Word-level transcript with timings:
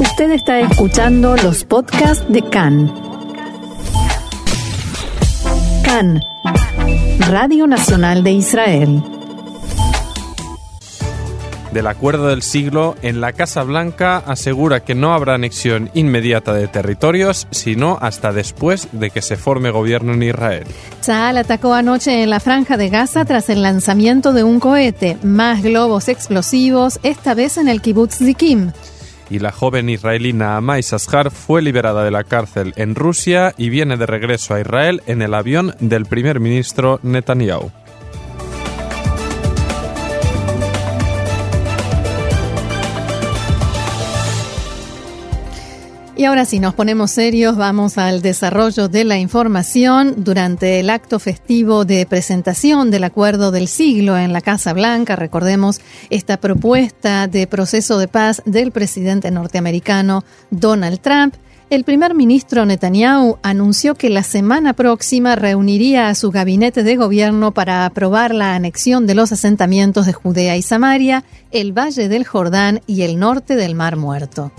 Usted 0.00 0.30
está 0.30 0.60
escuchando 0.60 1.34
los 1.36 1.64
podcasts 1.64 2.24
de 2.28 2.40
CAN. 2.42 2.92
CAN, 5.82 6.22
Radio 7.28 7.66
Nacional 7.66 8.22
de 8.22 8.30
Israel. 8.30 9.02
Del 11.72 11.88
acuerdo 11.88 12.28
del 12.28 12.42
siglo, 12.42 12.94
en 13.02 13.20
la 13.20 13.32
Casa 13.32 13.64
Blanca 13.64 14.18
asegura 14.18 14.84
que 14.84 14.94
no 14.94 15.14
habrá 15.14 15.34
anexión 15.34 15.90
inmediata 15.94 16.52
de 16.52 16.68
territorios, 16.68 17.48
sino 17.50 17.98
hasta 18.00 18.32
después 18.32 18.88
de 18.92 19.10
que 19.10 19.20
se 19.20 19.36
forme 19.36 19.72
gobierno 19.72 20.12
en 20.12 20.22
Israel. 20.22 20.64
Tzal 21.00 21.38
atacó 21.38 21.74
anoche 21.74 22.22
en 22.22 22.30
la 22.30 22.38
franja 22.38 22.76
de 22.76 22.88
Gaza 22.88 23.24
tras 23.24 23.50
el 23.50 23.62
lanzamiento 23.62 24.32
de 24.32 24.44
un 24.44 24.60
cohete, 24.60 25.18
más 25.24 25.60
globos 25.62 26.08
explosivos, 26.08 27.00
esta 27.02 27.34
vez 27.34 27.58
en 27.58 27.66
el 27.66 27.82
kibbutz 27.82 28.18
Zikim 28.18 28.70
y 29.30 29.38
la 29.38 29.52
joven 29.52 29.88
israelí 29.88 30.32
Naamá 30.32 30.78
Issachar 30.78 31.30
fue 31.30 31.62
liberada 31.62 32.04
de 32.04 32.10
la 32.10 32.24
cárcel 32.24 32.72
en 32.76 32.94
Rusia 32.94 33.54
y 33.56 33.68
viene 33.68 33.96
de 33.96 34.06
regreso 34.06 34.54
a 34.54 34.60
Israel 34.60 35.02
en 35.06 35.22
el 35.22 35.34
avión 35.34 35.74
del 35.80 36.06
primer 36.06 36.40
ministro 36.40 37.00
Netanyahu. 37.02 37.70
Y 46.18 46.24
ahora 46.24 46.44
sí, 46.44 46.58
nos 46.58 46.74
ponemos 46.74 47.12
serios, 47.12 47.56
vamos 47.56 47.96
al 47.96 48.22
desarrollo 48.22 48.88
de 48.88 49.04
la 49.04 49.18
información. 49.18 50.24
Durante 50.24 50.80
el 50.80 50.90
acto 50.90 51.20
festivo 51.20 51.84
de 51.84 52.06
presentación 52.06 52.90
del 52.90 53.04
Acuerdo 53.04 53.52
del 53.52 53.68
Siglo 53.68 54.18
en 54.18 54.32
la 54.32 54.40
Casa 54.40 54.72
Blanca, 54.72 55.14
recordemos 55.14 55.80
esta 56.10 56.38
propuesta 56.38 57.28
de 57.28 57.46
proceso 57.46 58.00
de 58.00 58.08
paz 58.08 58.42
del 58.46 58.72
presidente 58.72 59.30
norteamericano 59.30 60.24
Donald 60.50 60.98
Trump, 60.98 61.36
el 61.70 61.84
primer 61.84 62.14
ministro 62.14 62.66
Netanyahu 62.66 63.38
anunció 63.44 63.94
que 63.94 64.10
la 64.10 64.24
semana 64.24 64.72
próxima 64.72 65.36
reuniría 65.36 66.08
a 66.08 66.16
su 66.16 66.32
gabinete 66.32 66.82
de 66.82 66.96
gobierno 66.96 67.52
para 67.54 67.86
aprobar 67.86 68.34
la 68.34 68.56
anexión 68.56 69.06
de 69.06 69.14
los 69.14 69.30
asentamientos 69.30 70.06
de 70.06 70.14
Judea 70.14 70.56
y 70.56 70.62
Samaria, 70.62 71.22
el 71.52 71.78
Valle 71.78 72.08
del 72.08 72.26
Jordán 72.26 72.80
y 72.88 73.02
el 73.02 73.20
norte 73.20 73.54
del 73.54 73.76
Mar 73.76 73.96
Muerto. 73.96 74.50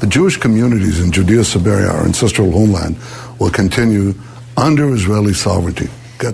The 0.00 0.06
Jewish 0.06 0.36
communities 0.36 1.00
in 1.00 1.10
Judea, 1.10 1.42
Samaria, 1.42 1.88
our 1.88 2.04
ancestral 2.04 2.52
homeland, 2.52 2.96
will 3.40 3.50
continue 3.50 4.14
under 4.56 4.92
Israeli 4.94 5.34
sovereignty. 5.34 5.88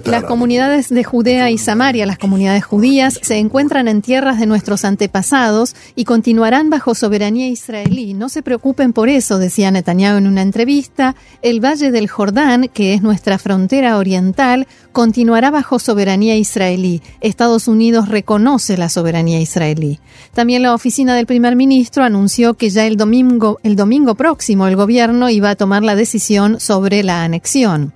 Las 0.07 0.25
comunidades 0.25 0.89
de 0.89 1.05
Judea 1.05 1.51
y 1.51 1.59
Samaria, 1.59 2.07
las 2.07 2.19
comunidades 2.19 2.65
judías, 2.65 3.19
se 3.21 3.37
encuentran 3.37 3.87
en 3.87 4.01
tierras 4.01 4.41
de 4.41 4.47
nuestros 4.47 4.85
antepasados 4.85 5.77
y 5.95 6.05
continuarán 6.05 6.71
bajo 6.71 6.95
soberanía 6.95 7.49
israelí. 7.49 8.15
No 8.15 8.31
se 8.31 8.43
preocupen 8.43 8.93
por 8.95 9.11
eso, 9.11 9.39
decía 9.39 9.71
Netanyahu 9.71 10.17
en 10.17 10.27
una 10.27 10.43
entrevista. 10.43 11.15
El 11.43 11.63
Valle 11.63 11.91
del 11.91 12.09
Jordán, 12.09 12.69
que 12.73 12.95
es 12.95 13.03
nuestra 13.03 13.39
frontera 13.39 13.99
oriental, 13.99 14.67
continuará 14.93 15.51
bajo 15.51 15.79
soberanía 15.79 16.37
israelí. 16.37 17.03
Estados 17.21 17.69
Unidos 17.69 18.09
reconoce 18.09 18.79
la 18.79 18.89
soberanía 18.89 19.41
israelí. 19.41 20.01
También 20.33 20.63
la 20.63 20.75
oficina 20.75 21.15
del 21.15 21.27
primer 21.27 21.57
ministro 21.57 22.05
anunció 22.05 22.55
que 22.55 22.71
ya 22.71 22.87
el 22.87 22.97
domingo, 22.97 23.59
el 23.63 23.77
domingo 23.77 24.15
próximo 24.15 24.67
el 24.67 24.77
gobierno 24.77 25.29
iba 25.29 25.51
a 25.51 25.57
tomar 25.57 25.83
la 25.83 25.95
decisión 25.95 26.59
sobre 26.59 27.03
la 27.03 27.25
anexión. 27.25 27.93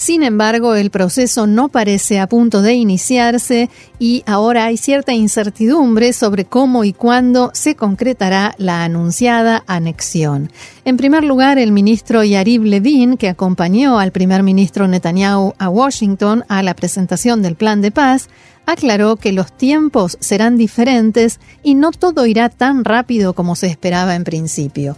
Sin 0.00 0.22
embargo, 0.22 0.76
el 0.76 0.88
proceso 0.88 1.46
no 1.46 1.68
parece 1.68 2.20
a 2.20 2.26
punto 2.26 2.62
de 2.62 2.72
iniciarse 2.72 3.68
y 3.98 4.22
ahora 4.24 4.64
hay 4.64 4.78
cierta 4.78 5.12
incertidumbre 5.12 6.14
sobre 6.14 6.46
cómo 6.46 6.84
y 6.84 6.94
cuándo 6.94 7.50
se 7.52 7.74
concretará 7.74 8.54
la 8.56 8.82
anunciada 8.82 9.62
anexión. 9.66 10.50
En 10.86 10.96
primer 10.96 11.22
lugar, 11.22 11.58
el 11.58 11.70
ministro 11.70 12.24
Yarib 12.24 12.64
Levin, 12.64 13.18
que 13.18 13.28
acompañó 13.28 13.98
al 13.98 14.10
primer 14.10 14.42
ministro 14.42 14.88
Netanyahu 14.88 15.52
a 15.58 15.68
Washington 15.68 16.44
a 16.48 16.62
la 16.62 16.72
presentación 16.72 17.42
del 17.42 17.56
plan 17.56 17.82
de 17.82 17.90
paz, 17.90 18.30
aclaró 18.64 19.16
que 19.16 19.32
los 19.32 19.54
tiempos 19.54 20.16
serán 20.18 20.56
diferentes 20.56 21.40
y 21.62 21.74
no 21.74 21.90
todo 21.90 22.24
irá 22.24 22.48
tan 22.48 22.86
rápido 22.86 23.34
como 23.34 23.54
se 23.54 23.66
esperaba 23.66 24.14
en 24.14 24.24
principio. 24.24 24.96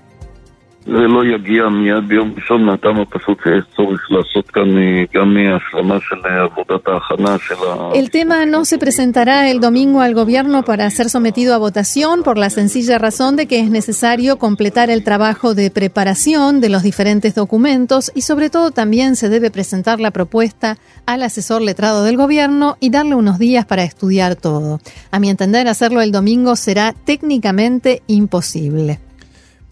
El 7.94 8.10
tema 8.10 8.46
no 8.46 8.64
se 8.64 8.78
presentará 8.78 9.48
el 9.50 9.60
domingo 9.60 10.00
al 10.00 10.14
gobierno 10.14 10.64
para 10.64 10.90
ser 10.90 11.08
sometido 11.08 11.54
a 11.54 11.58
votación 11.58 12.22
por 12.22 12.36
la 12.36 12.50
sencilla 12.50 12.98
razón 12.98 13.36
de 13.36 13.46
que 13.46 13.60
es 13.60 13.70
necesario 13.70 14.38
completar 14.38 14.90
el 14.90 15.04
trabajo 15.04 15.54
de 15.54 15.70
preparación 15.70 16.60
de 16.60 16.68
los 16.68 16.82
diferentes 16.82 17.34
documentos 17.34 18.10
y 18.14 18.22
sobre 18.22 18.50
todo 18.50 18.72
también 18.72 19.14
se 19.14 19.28
debe 19.28 19.50
presentar 19.50 20.00
la 20.00 20.10
propuesta 20.10 20.78
al 21.06 21.22
asesor 21.22 21.62
letrado 21.62 22.02
del 22.02 22.16
gobierno 22.16 22.76
y 22.80 22.90
darle 22.90 23.14
unos 23.14 23.38
días 23.38 23.66
para 23.66 23.84
estudiar 23.84 24.36
todo. 24.36 24.80
A 25.10 25.20
mi 25.20 25.30
entender, 25.30 25.68
hacerlo 25.68 26.00
el 26.00 26.10
domingo 26.12 26.56
será 26.56 26.92
técnicamente 26.92 28.02
imposible 28.08 28.98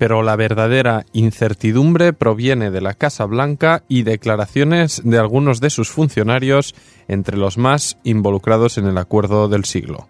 pero 0.00 0.22
la 0.22 0.34
verdadera 0.34 1.05
incertidumbre 1.12 2.15
proviene 2.15 2.71
de 2.71 2.81
la 2.81 2.94
Casa 2.94 3.27
Blanca 3.27 3.83
y 3.87 4.03
declaraciones 4.03 5.03
de 5.05 5.19
algunos 5.19 5.61
de 5.61 5.69
sus 5.69 5.91
funcionarios, 5.91 6.75
entre 7.06 7.37
los 7.37 7.59
más 7.59 7.99
involucrados 8.03 8.78
en 8.78 8.87
el 8.87 8.97
acuerdo 8.97 9.47
del 9.49 9.66
siglo. 9.66 10.09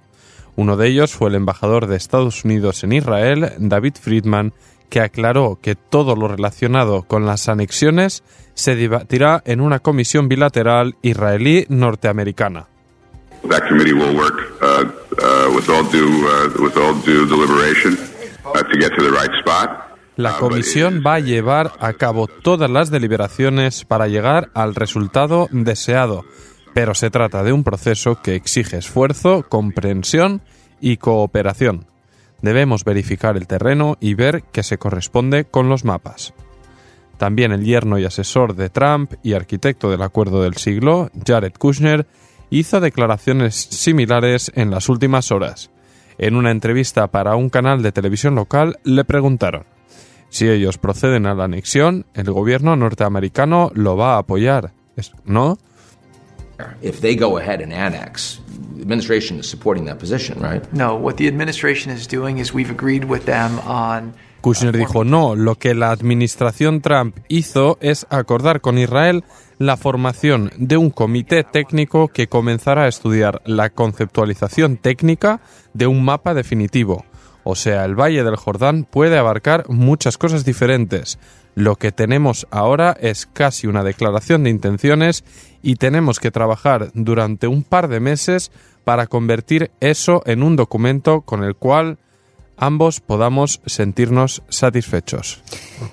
Uno 0.54 0.76
de 0.76 0.86
ellos 0.86 1.12
fue 1.12 1.30
el 1.30 1.34
embajador 1.34 1.88
de 1.88 1.96
Estados 1.96 2.44
Unidos 2.44 2.84
en 2.84 2.92
Israel, 2.92 3.50
David 3.58 3.94
Friedman, 4.00 4.52
que 4.88 5.00
aclaró 5.00 5.58
que 5.60 5.74
todo 5.74 6.14
lo 6.14 6.28
relacionado 6.28 7.02
con 7.02 7.26
las 7.26 7.48
anexiones 7.48 8.22
se 8.54 8.76
debatirá 8.76 9.42
en 9.44 9.60
una 9.60 9.80
comisión 9.80 10.28
bilateral 10.28 10.94
israelí-norteamericana. 11.02 12.68
La 20.16 20.36
comisión 20.36 21.02
va 21.06 21.14
a 21.14 21.20
llevar 21.20 21.72
a 21.80 21.92
cabo 21.94 22.26
todas 22.26 22.70
las 22.70 22.90
deliberaciones 22.90 23.84
para 23.84 24.06
llegar 24.06 24.50
al 24.54 24.74
resultado 24.74 25.48
deseado, 25.50 26.24
pero 26.74 26.94
se 26.94 27.10
trata 27.10 27.42
de 27.42 27.52
un 27.52 27.64
proceso 27.64 28.20
que 28.22 28.34
exige 28.34 28.76
esfuerzo, 28.76 29.46
comprensión 29.48 30.42
y 30.80 30.98
cooperación. 30.98 31.86
Debemos 32.42 32.84
verificar 32.84 33.36
el 33.36 33.46
terreno 33.46 33.96
y 34.00 34.14
ver 34.14 34.42
que 34.52 34.62
se 34.62 34.78
corresponde 34.78 35.44
con 35.44 35.68
los 35.68 35.84
mapas. 35.84 36.34
También 37.18 37.52
el 37.52 37.64
yerno 37.64 37.98
y 37.98 38.04
asesor 38.04 38.54
de 38.56 38.70
Trump 38.70 39.12
y 39.22 39.34
arquitecto 39.34 39.90
del 39.90 40.02
acuerdo 40.02 40.42
del 40.42 40.56
siglo, 40.56 41.10
Jared 41.26 41.52
Kushner, 41.58 42.06
hizo 42.48 42.80
declaraciones 42.80 43.54
similares 43.54 44.50
en 44.54 44.70
las 44.70 44.88
últimas 44.88 45.30
horas. 45.30 45.70
En 46.22 46.36
una 46.36 46.50
entrevista 46.50 47.06
para 47.06 47.34
un 47.34 47.48
canal 47.48 47.82
de 47.82 47.92
televisión 47.92 48.34
local 48.34 48.78
le 48.84 49.04
preguntaron 49.06 49.64
si 50.28 50.50
ellos 50.50 50.76
proceden 50.76 51.24
a 51.24 51.34
la 51.34 51.44
anexión, 51.44 52.04
el 52.12 52.30
gobierno 52.30 52.76
norteamericano 52.76 53.72
lo 53.74 53.96
va 53.96 54.16
a 54.16 54.18
apoyar, 54.18 54.74
¿no? 55.24 55.56
If 56.82 57.00
they 57.00 57.16
go 57.16 57.38
ahead 57.38 57.62
and 57.62 57.72
annex, 57.72 58.42
the 58.76 58.82
administration 58.82 59.38
is 59.38 59.46
supporting 59.46 59.86
that 59.86 59.96
position, 59.96 60.42
right? 60.42 60.62
No, 60.72 60.94
what 60.94 61.14
the 61.14 61.26
administration 61.26 61.90
is 61.90 62.06
doing 62.06 62.36
is 62.36 62.52
we've 62.52 62.70
agreed 62.70 63.04
with 63.04 63.24
them 63.24 63.58
on 63.66 64.12
Kushner 64.40 64.76
dijo, 64.76 65.04
no, 65.04 65.36
lo 65.36 65.56
que 65.56 65.74
la 65.74 65.90
administración 65.90 66.80
Trump 66.80 67.16
hizo 67.28 67.78
es 67.80 68.06
acordar 68.10 68.60
con 68.60 68.78
Israel 68.78 69.24
la 69.58 69.76
formación 69.76 70.50
de 70.56 70.78
un 70.78 70.90
comité 70.90 71.44
técnico 71.44 72.08
que 72.08 72.28
comenzará 72.28 72.84
a 72.84 72.88
estudiar 72.88 73.42
la 73.44 73.68
conceptualización 73.68 74.78
técnica 74.78 75.40
de 75.74 75.86
un 75.86 76.04
mapa 76.04 76.34
definitivo. 76.34 77.04
O 77.44 77.54
sea, 77.54 77.84
el 77.84 77.98
Valle 77.98 78.22
del 78.22 78.36
Jordán 78.36 78.84
puede 78.84 79.18
abarcar 79.18 79.68
muchas 79.68 80.18
cosas 80.18 80.44
diferentes. 80.44 81.18
Lo 81.54 81.76
que 81.76 81.92
tenemos 81.92 82.46
ahora 82.50 82.96
es 83.00 83.26
casi 83.26 83.66
una 83.66 83.82
declaración 83.82 84.44
de 84.44 84.50
intenciones 84.50 85.24
y 85.62 85.76
tenemos 85.76 86.20
que 86.20 86.30
trabajar 86.30 86.90
durante 86.94 87.46
un 87.46 87.64
par 87.64 87.88
de 87.88 88.00
meses 88.00 88.52
para 88.84 89.06
convertir 89.06 89.70
eso 89.80 90.22
en 90.26 90.42
un 90.42 90.56
documento 90.56 91.22
con 91.22 91.44
el 91.44 91.56
cual 91.56 91.98
ambos 92.60 93.00
podamos 93.00 93.60
sentirnos 93.66 94.42
satisfechos. 94.48 95.42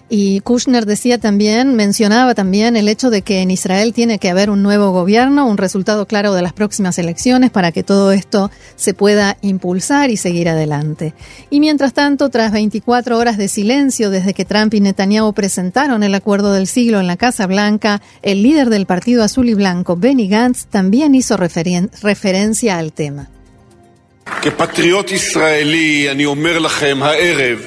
Y 0.10 0.42
Kushner 0.42 0.86
decía 0.86 1.18
también, 1.18 1.75
mencionaba 1.75 2.36
también 2.36 2.75
el 2.75 2.90
hecho 2.90 3.10
de 3.10 3.22
que 3.22 3.42
en 3.42 3.52
Israel 3.52 3.94
tiene 3.94 4.19
que 4.19 4.30
haber 4.30 4.50
un 4.50 4.62
nuevo 4.62 4.92
gobierno, 4.92 5.48
un 5.48 5.58
resultado 5.58 6.06
claro 6.06 6.34
de 6.34 6.42
las 6.42 6.54
próximas 6.54 7.00
elecciones 7.00 7.52
para 7.52 7.72
que 7.72 7.84
todo 7.84 8.12
esto 8.12 8.52
se 8.75 8.94
pueda 8.94 9.38
impulsar 9.42 10.10
y 10.10 10.18
seguir 10.18 10.50
adelante. 10.50 11.14
Y 11.50 11.62
mientras 11.62 11.94
tanto, 11.94 12.30
tras 12.30 12.52
24 12.52 13.18
horas 13.18 13.38
de 13.38 13.48
silencio 13.48 14.10
desde 14.10 14.34
que 14.34 14.46
Trump 14.46 14.74
y 14.74 14.81
Netanyahu 14.81 15.34
presentaron 15.34 16.04
el 16.04 16.13
acuerdo 16.13 16.52
del 16.52 16.68
siglo 16.68 17.00
en 17.00 17.08
la 17.08 17.18
Casa 17.18 17.48
Blanca, 17.48 18.02
el 18.22 18.44
líder 18.44 18.70
del 18.70 18.86
Partido 18.86 19.24
Azul 19.24 19.48
y 19.48 19.54
Blanco, 19.54 19.96
Benny 19.96 20.28
Gantz, 20.28 20.66
también 20.66 21.16
hizo 21.16 21.38
referencia 21.38 22.78
al 22.78 22.92
tema. 22.92 23.30
כפטריוט 24.43 25.11
ישראלי, 25.11 26.11
אני 26.11 26.25
אומר 26.25 26.59
לכם 26.59 26.99
הערב, 27.03 27.59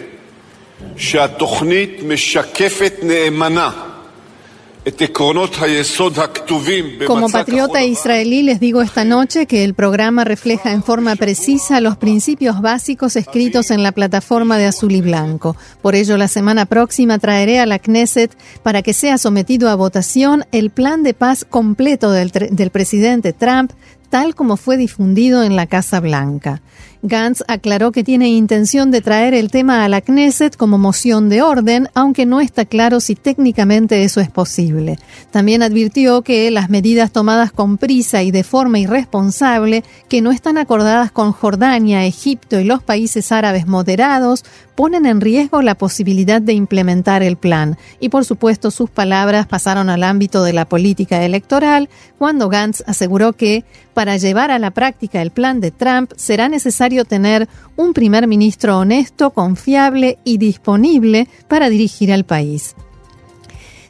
Como 7.08 7.30
patriota 7.30 7.84
israelí 7.84 8.44
les 8.44 8.60
digo 8.60 8.84
esta 8.84 9.04
noche 9.04 9.48
que 9.48 9.64
el 9.64 9.74
programa 9.74 10.24
refleja 10.24 10.72
en 10.72 10.84
forma 10.84 11.16
precisa 11.16 11.82
los 11.82 11.98
principios 11.98 12.62
básicos 12.62 13.16
escritos 13.16 13.72
en 13.72 13.82
la 13.82 13.92
plataforma 13.94 14.60
de 14.60 14.68
azul 14.68 14.92
y 14.92 15.02
blanco. 15.02 15.58
Por 15.82 15.96
ello, 15.96 16.18
la 16.18 16.28
semana 16.28 16.68
próxima 16.68 17.18
traeré 17.18 17.60
a 17.60 17.66
la 17.66 17.80
Knesset 17.80 18.38
para 18.62 18.84
que 18.84 18.94
sea 18.94 19.18
sometido 19.18 19.70
a 19.70 19.76
votación 19.76 20.46
el 20.52 20.70
plan 20.70 21.02
de 21.02 21.16
paz 21.16 21.46
completo 21.50 22.12
del, 22.12 22.30
del 22.32 22.70
presidente 22.70 23.34
Trump 23.34 23.72
tal 24.11 24.35
como 24.35 24.57
fue 24.57 24.77
difundido 24.77 25.43
en 25.43 25.57
la 25.57 25.67
Casa 25.67 26.01
Blanca. 26.01 26.61
Gantz 27.03 27.43
aclaró 27.49 27.93
que 27.93 28.05
tiene 28.05 28.29
intención 28.29 28.91
de 28.91 29.01
traer 29.01 29.33
el 29.33 29.51
tema 29.51 29.85
a 29.85 29.89
la 29.89 30.03
Knesset 30.03 30.55
como 30.55 30.77
moción 30.77 31.31
de 31.31 31.41
orden, 31.41 31.89
aunque 31.95 32.27
no 32.27 32.43
está 32.43 32.67
claro 32.67 33.01
si 33.01 33.15
técnicamente 33.15 34.05
eso 34.05 34.21
es 34.21 34.29
posible. 34.29 34.99
También 35.31 35.63
advirtió 35.63 36.21
que 36.21 36.51
las 36.51 36.69
medidas 36.69 37.11
tomadas 37.11 37.53
con 37.53 37.79
prisa 37.79 38.23
y 38.23 38.31
de 38.31 38.45
forma 38.45 38.79
irresponsable, 38.79 39.83
que 40.11 40.21
no 40.21 40.31
están 40.31 40.59
acordadas 40.59 41.11
con 41.11 41.33
Jordania, 41.33 42.05
Egipto 42.05 42.61
y 42.61 42.65
los 42.65 42.83
países 42.83 43.33
árabes 43.33 43.67
moderados, 43.67 44.45
ponen 44.75 45.07
en 45.07 45.21
riesgo 45.21 45.63
la 45.63 45.75
posibilidad 45.77 46.41
de 46.41 46.53
implementar 46.53 47.23
el 47.23 47.37
plan. 47.37 47.79
Y 47.99 48.11
por 48.11 48.25
supuesto 48.27 48.71
sus 48.71 48.91
palabras 48.91 49.47
pasaron 49.47 49.89
al 49.89 50.03
ámbito 50.03 50.43
de 50.43 50.53
la 50.53 50.67
política 50.67 51.25
electoral, 51.25 51.89
cuando 52.19 52.49
Gantz 52.49 52.83
aseguró 52.87 53.33
que 53.33 53.65
para 53.95 54.17
llevar 54.17 54.51
a 54.51 54.59
la 54.59 54.71
práctica 54.71 55.21
el 55.21 55.31
plan 55.31 55.61
de 55.61 55.71
Trump 55.71 56.13
será 56.17 56.49
necesario 56.49 56.90
tener 57.05 57.49
un 57.77 57.93
primer 57.93 58.27
ministro 58.27 58.79
honesto, 58.79 59.31
confiable 59.31 60.19
y 60.25 60.39
disponible 60.39 61.29
para 61.49 61.71
dirigir 61.71 62.13
al 62.13 62.25
país. 62.25 62.75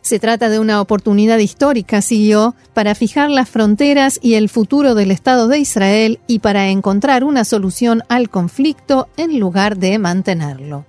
Se 0.02 0.19
trata 0.19 0.49
de 0.49 0.58
una 0.58 0.81
oportunidad 0.81 1.38
histórica, 1.38 2.00
siguió, 2.00 2.55
para 2.73 2.94
fijar 2.94 3.31
las 3.31 3.49
fronteras 3.49 4.19
y 4.23 4.35
el 4.35 4.49
futuro 4.49 4.94
del 4.94 5.11
Estado 5.11 5.47
de 5.47 5.58
Israel 5.58 6.20
y 6.26 6.38
para 6.38 6.69
encontrar 6.69 7.23
una 7.23 7.44
solución 7.44 8.02
al 8.08 8.31
conflicto 8.31 9.08
en 9.17 9.38
lugar 9.38 9.76
de 9.76 9.99
mantenerlo. 9.99 10.87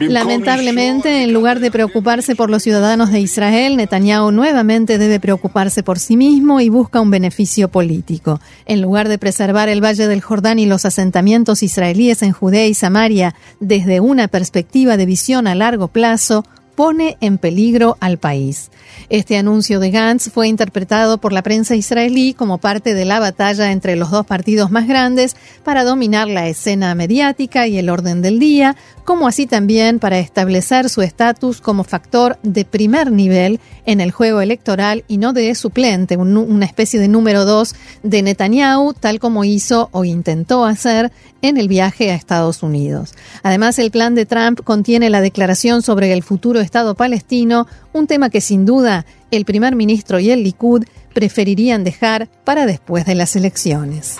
Lamentablemente, 0.00 1.22
en 1.22 1.32
lugar 1.32 1.60
de 1.60 1.70
preocuparse 1.70 2.36
por 2.36 2.50
los 2.50 2.62
ciudadanos 2.62 3.10
de 3.10 3.20
Israel, 3.20 3.76
Netanyahu 3.76 4.30
nuevamente 4.30 4.98
debe 4.98 5.18
preocuparse 5.18 5.82
por 5.82 5.98
sí 5.98 6.16
mismo 6.16 6.60
y 6.60 6.68
busca 6.68 7.00
un 7.00 7.10
beneficio 7.10 7.68
político. 7.68 8.40
En 8.66 8.80
lugar 8.80 9.08
de 9.08 9.18
preservar 9.18 9.68
el 9.68 9.82
Valle 9.82 10.06
del 10.06 10.20
Jordán 10.20 10.58
y 10.58 10.66
los 10.66 10.84
asentamientos 10.84 11.62
israelíes 11.62 12.22
en 12.22 12.32
Judea 12.32 12.66
y 12.66 12.74
Samaria 12.74 13.34
desde 13.60 14.00
una 14.00 14.28
perspectiva 14.28 14.96
de 14.96 15.06
visión 15.06 15.46
a 15.46 15.54
largo 15.54 15.88
plazo, 15.88 16.44
pone 16.78 17.16
en 17.20 17.38
peligro 17.38 17.96
al 17.98 18.18
país. 18.18 18.70
Este 19.08 19.36
anuncio 19.36 19.80
de 19.80 19.90
Gantz 19.90 20.30
fue 20.30 20.46
interpretado 20.46 21.18
por 21.18 21.32
la 21.32 21.42
prensa 21.42 21.74
israelí 21.74 22.34
como 22.34 22.58
parte 22.58 22.94
de 22.94 23.04
la 23.04 23.18
batalla 23.18 23.72
entre 23.72 23.96
los 23.96 24.12
dos 24.12 24.24
partidos 24.24 24.70
más 24.70 24.86
grandes 24.86 25.34
para 25.64 25.82
dominar 25.82 26.28
la 26.28 26.46
escena 26.46 26.94
mediática 26.94 27.66
y 27.66 27.78
el 27.78 27.90
orden 27.90 28.22
del 28.22 28.38
día, 28.38 28.76
como 29.04 29.26
así 29.26 29.46
también 29.46 29.98
para 29.98 30.20
establecer 30.20 30.88
su 30.88 31.02
estatus 31.02 31.60
como 31.60 31.82
factor 31.82 32.38
de 32.44 32.64
primer 32.64 33.10
nivel 33.10 33.58
en 33.84 34.00
el 34.00 34.12
juego 34.12 34.40
electoral 34.40 35.02
y 35.08 35.16
no 35.16 35.32
de 35.32 35.52
suplente, 35.56 36.16
una 36.16 36.66
especie 36.66 37.00
de 37.00 37.08
número 37.08 37.44
dos 37.44 37.74
de 38.04 38.22
Netanyahu, 38.22 38.92
tal 38.92 39.18
como 39.18 39.44
hizo 39.44 39.88
o 39.90 40.04
intentó 40.04 40.64
hacer 40.64 41.10
en 41.40 41.56
el 41.56 41.68
viaje 41.68 42.10
a 42.10 42.14
Estados 42.14 42.62
Unidos. 42.62 43.14
Además, 43.42 43.78
el 43.78 43.90
plan 43.90 44.14
de 44.14 44.26
Trump 44.26 44.60
contiene 44.62 45.08
la 45.08 45.20
declaración 45.20 45.82
sobre 45.82 46.12
el 46.12 46.22
futuro 46.22 46.60
Estado 46.68 46.94
palestino, 46.94 47.66
un 47.94 48.06
tema 48.06 48.28
que 48.28 48.42
sin 48.42 48.66
duda 48.66 49.06
el 49.30 49.46
primer 49.46 49.74
ministro 49.74 50.18
y 50.18 50.30
el 50.30 50.44
Likud 50.44 50.84
preferirían 51.14 51.82
dejar 51.82 52.28
para 52.44 52.66
después 52.66 53.06
de 53.06 53.14
las 53.14 53.36
elecciones. 53.36 54.18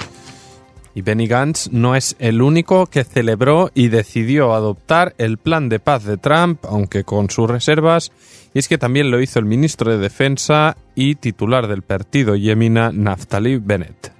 Y 0.95 1.03
Benny 1.03 1.27
Gantz 1.27 1.69
no 1.71 1.95
es 1.95 2.17
el 2.19 2.41
único 2.41 2.87
que 2.87 3.05
celebró 3.05 3.71
y 3.75 3.89
decidió 3.89 4.55
adoptar 4.55 5.15
el 5.19 5.37
plan 5.37 5.69
de 5.69 5.79
paz 5.79 6.05
de 6.05 6.17
Trump, 6.17 6.65
aunque 6.65 7.05
con 7.05 7.29
sus 7.29 7.50
reservas, 7.50 8.12
y 8.55 8.59
es 8.59 8.67
que 8.67 8.79
también 8.79 9.11
lo 9.11 9.21
hizo 9.21 9.39
el 9.39 9.44
ministro 9.44 9.93
de 9.93 9.99
Defensa 9.99 10.79
y 10.94 11.17
titular 11.17 11.69
del 11.69 11.83
partido 11.83 12.35
Yemina, 12.35 12.93
Naftali 12.93 13.59
Bennett. 13.59 14.11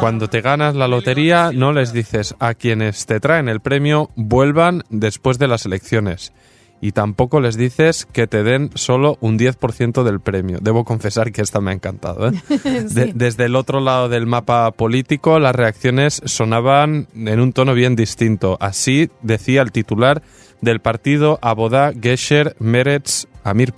Cuando 0.00 0.28
te 0.28 0.40
ganas 0.40 0.74
la 0.74 0.86
lotería, 0.88 1.50
no 1.52 1.72
les 1.72 1.92
dices 1.92 2.34
a 2.38 2.54
quienes 2.54 3.06
te 3.06 3.18
traen 3.20 3.48
el 3.48 3.60
premio 3.60 4.10
vuelvan 4.14 4.84
después 4.90 5.38
de 5.38 5.48
las 5.48 5.66
elecciones 5.66 6.32
y 6.80 6.92
tampoco 6.92 7.40
les 7.40 7.56
dices 7.56 8.06
que 8.12 8.26
te 8.26 8.42
den 8.42 8.70
solo 8.74 9.18
un 9.20 9.38
10% 9.38 10.02
del 10.02 10.20
premio. 10.20 10.58
Debo 10.60 10.84
confesar 10.84 11.32
que 11.32 11.42
esta 11.42 11.60
me 11.60 11.70
ha 11.70 11.74
encantado. 11.74 12.28
¿eh? 12.28 12.32
desde 13.14 13.44
el 13.44 13.56
otro 13.56 13.80
lado 13.80 14.08
del 14.08 14.26
mapa 14.26 14.70
político, 14.72 15.38
las 15.38 15.54
reacciones 15.54 16.22
sonaban 16.24 17.08
en 17.14 17.40
un 17.40 17.52
tono 17.52 17.74
bien 17.74 17.96
distinto. 17.96 18.56
Así 18.60 19.10
decía 19.22 19.62
el 19.62 19.72
titular 19.72 20.22
del 20.60 20.80
partido 20.80 21.38
Abodá 21.42 21.92
Gesher 22.00 22.56
Meretz 22.58 23.26
Amir 23.44 23.72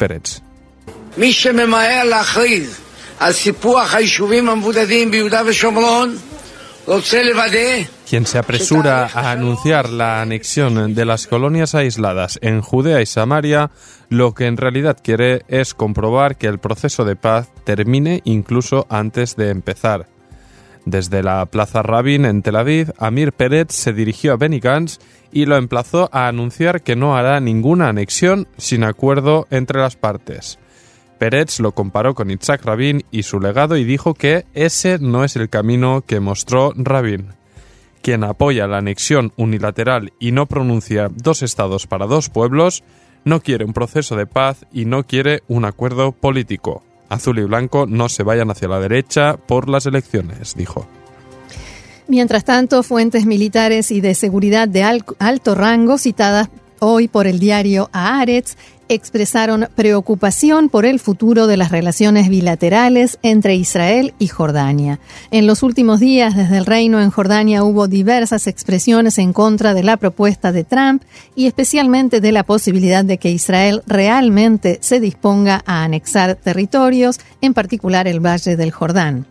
Quien 8.08 8.24
se 8.24 8.38
apresura 8.38 9.10
a 9.12 9.30
anunciar 9.30 9.90
la 9.90 10.22
anexión 10.22 10.94
de 10.94 11.04
las 11.04 11.26
colonias 11.26 11.74
aisladas 11.74 12.38
en 12.40 12.62
Judea 12.62 13.02
y 13.02 13.06
Samaria, 13.06 13.70
lo 14.08 14.32
que 14.32 14.46
en 14.46 14.56
realidad 14.56 14.96
quiere 15.02 15.42
es 15.48 15.74
comprobar 15.74 16.36
que 16.36 16.46
el 16.46 16.58
proceso 16.58 17.04
de 17.04 17.16
paz 17.16 17.50
termine 17.64 18.22
incluso 18.24 18.86
antes 18.88 19.36
de 19.36 19.50
empezar. 19.50 20.06
Desde 20.86 21.22
la 21.22 21.44
Plaza 21.44 21.82
Rabin 21.82 22.24
en 22.24 22.40
Tel 22.40 22.56
Aviv, 22.56 22.94
Amir 22.98 23.32
Pérez 23.32 23.66
se 23.70 23.92
dirigió 23.92 24.32
a 24.32 24.36
Benny 24.36 24.60
Gantz 24.60 24.98
y 25.30 25.44
lo 25.44 25.56
emplazó 25.56 26.08
a 26.12 26.28
anunciar 26.28 26.80
que 26.82 26.96
no 26.96 27.14
hará 27.14 27.40
ninguna 27.40 27.88
anexión 27.88 28.48
sin 28.56 28.84
acuerdo 28.84 29.46
entre 29.50 29.80
las 29.80 29.96
partes. 29.96 30.58
Pérez 31.18 31.60
lo 31.60 31.72
comparó 31.72 32.14
con 32.14 32.30
Isaac 32.30 32.64
Rabin 32.64 33.04
y 33.10 33.24
su 33.24 33.40
legado 33.40 33.76
y 33.76 33.84
dijo 33.84 34.14
que 34.14 34.46
ese 34.54 34.98
no 34.98 35.24
es 35.24 35.36
el 35.36 35.48
camino 35.48 36.02
que 36.06 36.20
mostró 36.20 36.72
Rabin. 36.76 37.32
Quien 38.02 38.24
apoya 38.24 38.66
la 38.66 38.78
anexión 38.78 39.32
unilateral 39.36 40.12
y 40.18 40.32
no 40.32 40.46
pronuncia 40.46 41.10
dos 41.12 41.42
estados 41.42 41.86
para 41.86 42.06
dos 42.06 42.28
pueblos, 42.30 42.84
no 43.24 43.40
quiere 43.40 43.64
un 43.64 43.72
proceso 43.72 44.16
de 44.16 44.26
paz 44.26 44.64
y 44.72 44.84
no 44.84 45.04
quiere 45.04 45.42
un 45.48 45.64
acuerdo 45.64 46.12
político. 46.12 46.82
Azul 47.08 47.38
y 47.38 47.44
blanco 47.44 47.86
no 47.86 48.08
se 48.08 48.22
vayan 48.22 48.50
hacia 48.50 48.68
la 48.68 48.80
derecha 48.80 49.36
por 49.36 49.68
las 49.68 49.86
elecciones, 49.86 50.54
dijo. 50.54 50.86
Mientras 52.06 52.44
tanto, 52.44 52.82
fuentes 52.82 53.26
militares 53.26 53.90
y 53.90 54.00
de 54.00 54.14
seguridad 54.14 54.68
de 54.68 54.82
alto 54.82 55.54
rango 55.54 55.98
citadas 55.98 56.48
hoy 56.80 57.08
por 57.08 57.26
el 57.26 57.38
diario 57.38 57.90
Haaretz 57.92 58.56
expresaron 58.88 59.68
preocupación 59.74 60.68
por 60.68 60.86
el 60.86 61.00
futuro 61.00 61.46
de 61.46 61.56
las 61.56 61.70
relaciones 61.70 62.28
bilaterales 62.28 63.18
entre 63.22 63.54
Israel 63.54 64.14
y 64.18 64.28
Jordania. 64.28 64.98
En 65.30 65.46
los 65.46 65.62
últimos 65.62 66.00
días, 66.00 66.36
desde 66.36 66.58
el 66.58 66.66
reino 66.66 67.00
en 67.00 67.10
Jordania 67.10 67.64
hubo 67.64 67.88
diversas 67.88 68.46
expresiones 68.46 69.18
en 69.18 69.32
contra 69.32 69.74
de 69.74 69.82
la 69.82 69.96
propuesta 69.96 70.52
de 70.52 70.64
Trump 70.64 71.02
y 71.34 71.46
especialmente 71.46 72.20
de 72.20 72.32
la 72.32 72.44
posibilidad 72.44 73.04
de 73.04 73.18
que 73.18 73.30
Israel 73.30 73.82
realmente 73.86 74.78
se 74.80 75.00
disponga 75.00 75.62
a 75.66 75.84
anexar 75.84 76.34
territorios, 76.36 77.20
en 77.40 77.54
particular 77.54 78.08
el 78.08 78.24
Valle 78.24 78.56
del 78.56 78.70
Jordán. 78.70 79.26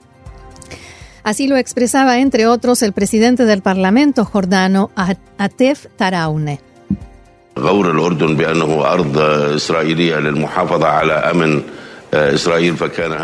Así 1.23 1.47
lo 1.47 1.57
expresaba, 1.57 2.19
entre 2.19 2.47
otros, 2.47 2.81
el 2.83 2.93
presidente 2.93 3.43
del 3.43 3.61
Parlamento 3.61 4.23
jordano, 4.23 4.91
Atef 5.37 5.87
Taraune. 5.97 6.66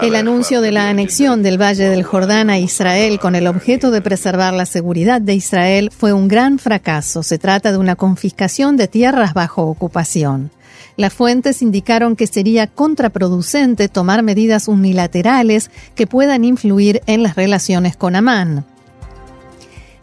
El 0.01 0.15
anuncio 0.15 0.59
de 0.59 0.71
la 0.71 0.89
anexión 0.89 1.41
del 1.41 1.61
Valle 1.61 1.89
del 1.89 2.03
Jordán 2.03 2.49
a 2.49 2.59
Israel 2.59 3.19
con 3.19 3.35
el 3.35 3.47
objeto 3.47 3.91
de 3.91 4.01
preservar 4.01 4.53
la 4.53 4.65
seguridad 4.65 5.21
de 5.21 5.35
Israel 5.35 5.89
fue 5.95 6.11
un 6.11 6.27
gran 6.27 6.59
fracaso. 6.59 7.23
Se 7.23 7.37
trata 7.37 7.71
de 7.71 7.77
una 7.77 7.95
confiscación 7.95 8.75
de 8.75 8.87
tierras 8.87 9.33
bajo 9.33 9.63
ocupación. 9.63 10.51
Las 10.97 11.13
fuentes 11.13 11.61
indicaron 11.61 12.15
que 12.15 12.27
sería 12.27 12.67
contraproducente 12.67 13.87
tomar 13.87 14.21
medidas 14.21 14.67
unilaterales 14.67 15.71
que 15.95 16.05
puedan 16.05 16.43
influir 16.43 17.01
en 17.07 17.23
las 17.23 17.35
relaciones 17.35 17.95
con 17.95 18.15
Amán. 18.15 18.65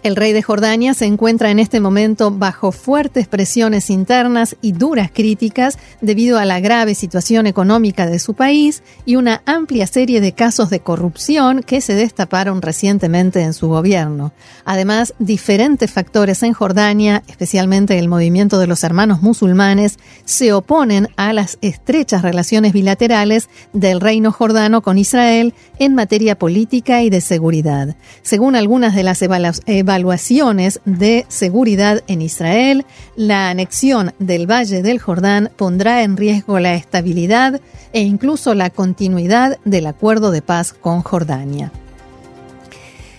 El 0.02 0.16
rey 0.16 0.33
de 0.33 0.40
Jordania 0.40 0.95
se 0.95 1.04
encuentra 1.04 1.50
en 1.50 1.59
este 1.59 1.78
momento 1.78 2.30
bajo 2.30 2.73
fuertes 2.73 3.28
presiones 3.28 3.90
internas 3.90 4.57
y 4.62 4.73
duras 4.73 5.11
críticas 5.12 5.78
debido 6.00 6.38
a 6.38 6.47
la 6.47 6.59
grave 6.59 6.95
situación 6.95 7.47
económica 7.47 8.07
de 8.07 8.19
su 8.19 8.33
país 8.33 8.83
y 9.04 9.16
una 9.16 9.42
amplia 9.45 9.87
serie 9.87 10.23
de 10.23 10.33
casos 10.33 10.71
de 10.71 10.80
corrupción 10.80 11.62
que 11.62 11.83
se 11.83 11.95
destaparon 11.95 12.62
recientemente 12.62 13.42
en 13.42 13.52
su 13.52 13.69
gobierno. 13.69 14.33
Además, 14.64 15.12
diferentes 15.19 15.90
factores 15.90 16.42
en 16.45 16.54
Jordania, 16.54 17.23
especialmente 17.28 17.99
el 17.99 18.09
movimiento 18.09 18.59
de 18.59 18.69
los 18.69 18.83
hermanos 18.85 19.21
musulmanes, 19.21 19.99
se 20.25 20.54
oponen 20.54 21.09
a 21.16 21.35
las 21.35 21.59
estrechas 21.61 22.23
relaciones 22.23 22.73
bilaterales 22.73 23.50
del 23.75 24.00
reino 24.00 24.33
jordano 24.33 24.80
con 24.80 24.97
Israel 24.97 25.52
en 25.78 25.95
materia 25.95 26.38
política 26.38 27.02
y 27.02 27.11
de 27.11 27.21
seguridad. 27.21 27.97
Según 28.23 28.57
algunas 28.57 28.95
de 28.95 29.02
las 29.02 29.21
evaluaciones, 29.21 29.89
evaluaciones 29.90 30.80
de 30.85 31.26
seguridad 31.26 32.04
en 32.06 32.23
Israel, 32.23 32.87
la 33.16 33.50
anexión 33.50 34.12
del 34.20 34.49
Valle 34.49 34.82
del 34.82 35.00
Jordán 35.00 35.50
pondrá 35.56 36.04
en 36.04 36.16
riesgo 36.16 36.61
la 36.61 36.75
estabilidad 36.75 37.61
e 37.92 38.02
incluso 38.02 38.54
la 38.54 38.70
continuidad 38.70 39.59
del 39.64 39.87
acuerdo 39.87 40.30
de 40.30 40.42
paz 40.42 40.73
con 40.73 41.02
Jordania. 41.02 41.73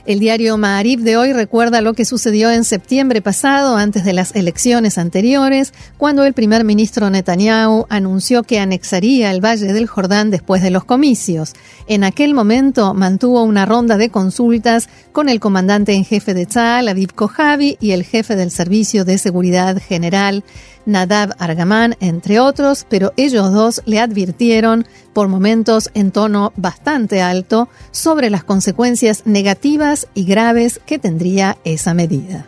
El 0.03 0.19
diario 0.19 0.57
Ma'arib 0.57 1.01
de 1.01 1.15
hoy 1.15 1.31
recuerda 1.31 1.81
lo 1.81 1.93
que 1.93 2.05
sucedió 2.05 2.49
en 2.49 2.63
septiembre 2.63 3.21
pasado, 3.21 3.77
antes 3.77 4.03
de 4.03 4.13
las 4.13 4.35
elecciones 4.35 4.97
anteriores, 4.97 5.73
cuando 5.97 6.25
el 6.25 6.33
primer 6.33 6.63
ministro 6.63 7.11
Netanyahu 7.11 7.85
anunció 7.87 8.41
que 8.41 8.59
anexaría 8.59 9.29
el 9.29 9.45
Valle 9.45 9.73
del 9.73 9.85
Jordán 9.85 10.31
después 10.31 10.63
de 10.63 10.71
los 10.71 10.85
comicios. 10.85 11.53
En 11.85 12.03
aquel 12.03 12.33
momento 12.33 12.95
mantuvo 12.95 13.43
una 13.43 13.67
ronda 13.67 13.97
de 13.97 14.09
consultas 14.09 14.89
con 15.11 15.29
el 15.29 15.39
comandante 15.39 15.93
en 15.93 16.03
jefe 16.03 16.33
de 16.33 16.47
Tzal, 16.47 16.87
Aviv 16.87 17.13
Kojavi, 17.13 17.77
y 17.79 17.91
el 17.91 18.03
jefe 18.03 18.35
del 18.35 18.49
Servicio 18.49 19.05
de 19.05 19.19
Seguridad 19.19 19.77
General, 19.79 20.43
Nadab 20.87 21.35
Argaman, 21.37 21.95
entre 21.99 22.39
otros, 22.39 22.87
pero 22.89 23.13
ellos 23.17 23.53
dos 23.53 23.83
le 23.85 23.99
advirtieron, 23.99 24.87
por 25.13 25.27
momentos 25.27 25.91
en 25.93 26.11
tono 26.11 26.53
bastante 26.55 27.21
alto, 27.21 27.69
sobre 27.91 28.29
las 28.29 28.43
consecuencias 28.43 29.23
negativas 29.25 29.90
y 30.13 30.25
graves 30.25 30.79
que 30.85 30.99
tendría 30.99 31.57
esa 31.63 31.93
medida. 31.93 32.45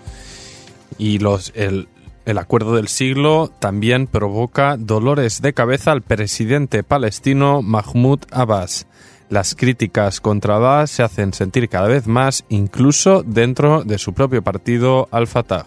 Y 0.97 1.19
los, 1.19 1.51
el, 1.55 1.87
el 2.25 2.37
acuerdo 2.37 2.75
del 2.75 2.87
siglo 2.87 3.51
también 3.59 4.07
provoca 4.07 4.77
dolores 4.77 5.41
de 5.41 5.53
cabeza 5.53 5.91
al 5.91 6.01
presidente 6.01 6.83
palestino 6.83 7.61
Mahmoud 7.61 8.19
Abbas. 8.31 8.87
Las 9.29 9.55
críticas 9.55 10.21
contra 10.21 10.55
Abbas 10.55 10.91
se 10.91 11.03
hacen 11.03 11.33
sentir 11.33 11.67
cada 11.69 11.87
vez 11.87 12.07
más, 12.07 12.45
incluso 12.49 13.23
dentro 13.23 13.83
de 13.83 13.97
su 13.97 14.13
propio 14.13 14.43
partido 14.43 15.07
Al-Fatah 15.11 15.65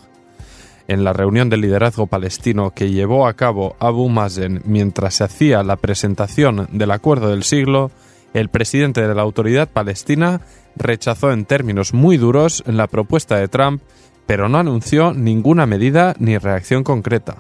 en 0.89 1.05
la 1.05 1.13
reunión 1.13 1.51
del 1.51 1.63
liderazgo 1.63 2.07
palestino 2.07 2.71
que 2.71 2.91
llevó 2.91 3.27
a 3.27 3.35
cabo 3.35 3.77
Abu 3.79 4.09
Mazen 4.09 4.63
mientras 4.65 5.15
se 5.17 5.25
hacía 5.25 5.63
la 5.63 5.77
presentación 5.77 6.69
del 6.73 6.91
acuerdo 6.91 7.29
del 7.29 7.43
siglo, 7.43 7.91
el 8.35 8.49
presidente 8.49 9.07
de 9.07 9.15
la 9.15 9.23
autoridad 9.23 9.69
palestina 9.69 10.41
rechazó 10.77 11.33
en 11.33 11.45
términos 11.45 11.95
muy 11.95 12.17
duros 12.17 12.63
la 12.67 12.87
propuesta 12.87 13.37
de 13.37 13.49
Trump, 13.49 13.83
pero 14.27 14.49
no 14.49 14.59
anunció 14.59 15.13
ninguna 15.13 15.67
medida 15.67 16.15
ni 16.19 16.39
reacción 16.39 16.85
concreta. 16.85 17.37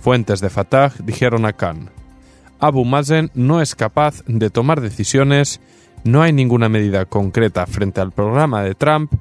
Fuentes 0.00 0.40
de 0.40 0.50
Fatah 0.50 0.92
dijeron 1.02 1.46
a 1.46 1.52
Khan, 1.52 1.90
Abu 2.60 2.84
Mazen 2.84 3.30
no 3.34 3.60
es 3.60 3.74
capaz 3.74 4.22
de 4.26 4.50
tomar 4.50 4.80
decisiones, 4.80 5.60
no 6.04 6.22
hay 6.22 6.32
ninguna 6.32 6.68
medida 6.68 7.04
concreta 7.06 7.66
frente 7.66 8.00
al 8.00 8.12
programa 8.12 8.62
de 8.62 8.74
Trump 8.74 9.12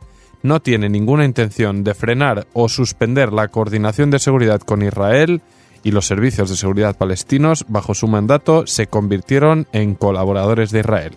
no 0.44 0.62
tiene 0.62 0.90
ninguna 0.90 1.26
intención 1.26 1.84
de 1.84 1.96
frenar 1.96 2.46
o 2.54 2.70
suspender 2.70 3.34
la 3.34 3.48
coordinación 3.48 4.12
de 4.12 4.20
seguridad 4.20 4.62
con 4.62 4.84
Israel 4.84 5.42
y 5.84 5.92
los 5.92 6.06
servicios 6.06 6.50
de 6.50 6.58
seguridad 6.58 6.98
palestinos 6.98 7.66
bajo 7.68 7.96
su 7.96 8.08
mandato 8.08 8.68
se 8.68 8.88
convirtieron 8.88 9.68
en 9.72 9.96
colaboradores 9.96 10.72
de 10.72 10.82
Israel. 10.82 11.14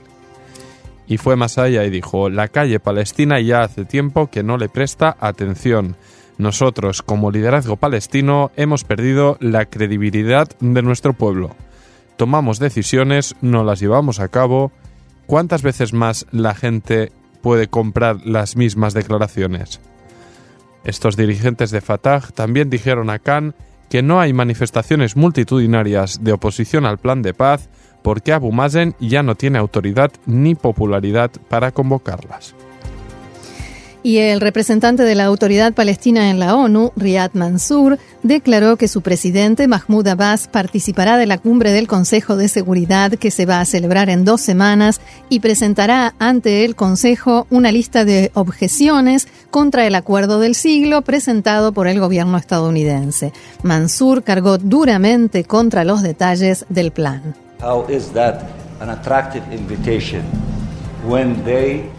Y 1.06 1.18
fue 1.18 1.36
más 1.36 1.58
allá 1.58 1.84
y 1.84 1.90
dijo, 1.90 2.28
la 2.28 2.48
calle 2.48 2.80
palestina 2.80 3.40
ya 3.40 3.62
hace 3.62 3.84
tiempo 3.84 4.28
que 4.28 4.42
no 4.42 4.56
le 4.58 4.68
presta 4.68 5.16
atención. 5.20 5.96
Nosotros, 6.38 7.02
como 7.02 7.30
liderazgo 7.30 7.76
palestino, 7.76 8.50
hemos 8.56 8.84
perdido 8.84 9.36
la 9.40 9.66
credibilidad 9.66 10.48
de 10.60 10.82
nuestro 10.82 11.12
pueblo. 11.12 11.54
Tomamos 12.16 12.58
decisiones, 12.58 13.36
no 13.40 13.64
las 13.64 13.80
llevamos 13.80 14.20
a 14.20 14.28
cabo. 14.28 14.72
¿Cuántas 15.26 15.62
veces 15.62 15.92
más 15.92 16.26
la 16.32 16.54
gente 16.54 17.12
puede 17.46 17.68
comprar 17.68 18.26
las 18.26 18.56
mismas 18.56 18.92
declaraciones. 18.92 19.80
Estos 20.82 21.16
dirigentes 21.16 21.70
de 21.70 21.80
Fatah 21.80 22.20
también 22.34 22.70
dijeron 22.70 23.08
a 23.08 23.20
Khan 23.20 23.54
que 23.88 24.02
no 24.02 24.18
hay 24.18 24.32
manifestaciones 24.32 25.14
multitudinarias 25.14 26.24
de 26.24 26.32
oposición 26.32 26.86
al 26.86 26.98
plan 26.98 27.22
de 27.22 27.34
paz 27.34 27.68
porque 28.06 28.32
Abu 28.32 28.52
Mazen 28.52 28.94
ya 29.00 29.24
no 29.24 29.34
tiene 29.34 29.58
autoridad 29.58 30.12
ni 30.26 30.54
popularidad 30.54 31.32
para 31.48 31.72
convocarlas. 31.72 32.54
Y 34.04 34.18
el 34.18 34.40
representante 34.40 35.02
de 35.02 35.16
la 35.16 35.24
autoridad 35.24 35.72
palestina 35.72 36.30
en 36.30 36.38
la 36.38 36.54
ONU, 36.54 36.92
Riyad 36.94 37.32
Mansour, 37.32 37.98
declaró 38.22 38.76
que 38.76 38.86
su 38.86 39.00
presidente, 39.00 39.66
Mahmoud 39.66 40.06
Abbas, 40.06 40.46
participará 40.46 41.16
de 41.16 41.26
la 41.26 41.38
cumbre 41.38 41.72
del 41.72 41.88
Consejo 41.88 42.36
de 42.36 42.46
Seguridad 42.46 43.10
que 43.10 43.32
se 43.32 43.44
va 43.44 43.60
a 43.60 43.64
celebrar 43.64 44.08
en 44.08 44.24
dos 44.24 44.40
semanas 44.40 45.00
y 45.28 45.40
presentará 45.40 46.14
ante 46.20 46.64
el 46.64 46.76
Consejo 46.76 47.48
una 47.50 47.72
lista 47.72 48.04
de 48.04 48.30
objeciones 48.34 49.26
contra 49.50 49.84
el 49.84 49.96
acuerdo 49.96 50.38
del 50.38 50.54
siglo 50.54 51.02
presentado 51.02 51.72
por 51.72 51.88
el 51.88 51.98
gobierno 51.98 52.38
estadounidense. 52.38 53.32
Mansour 53.64 54.22
cargó 54.22 54.58
duramente 54.58 55.42
contra 55.42 55.82
los 55.82 56.02
detalles 56.02 56.66
del 56.68 56.92
plan. 56.92 57.45
How 57.60 57.84
is 57.84 58.12
that 58.12 58.52
an 58.80 58.90
attractive 58.90 59.50
invitation 59.50 60.24
when 61.08 61.42
they 61.44 61.90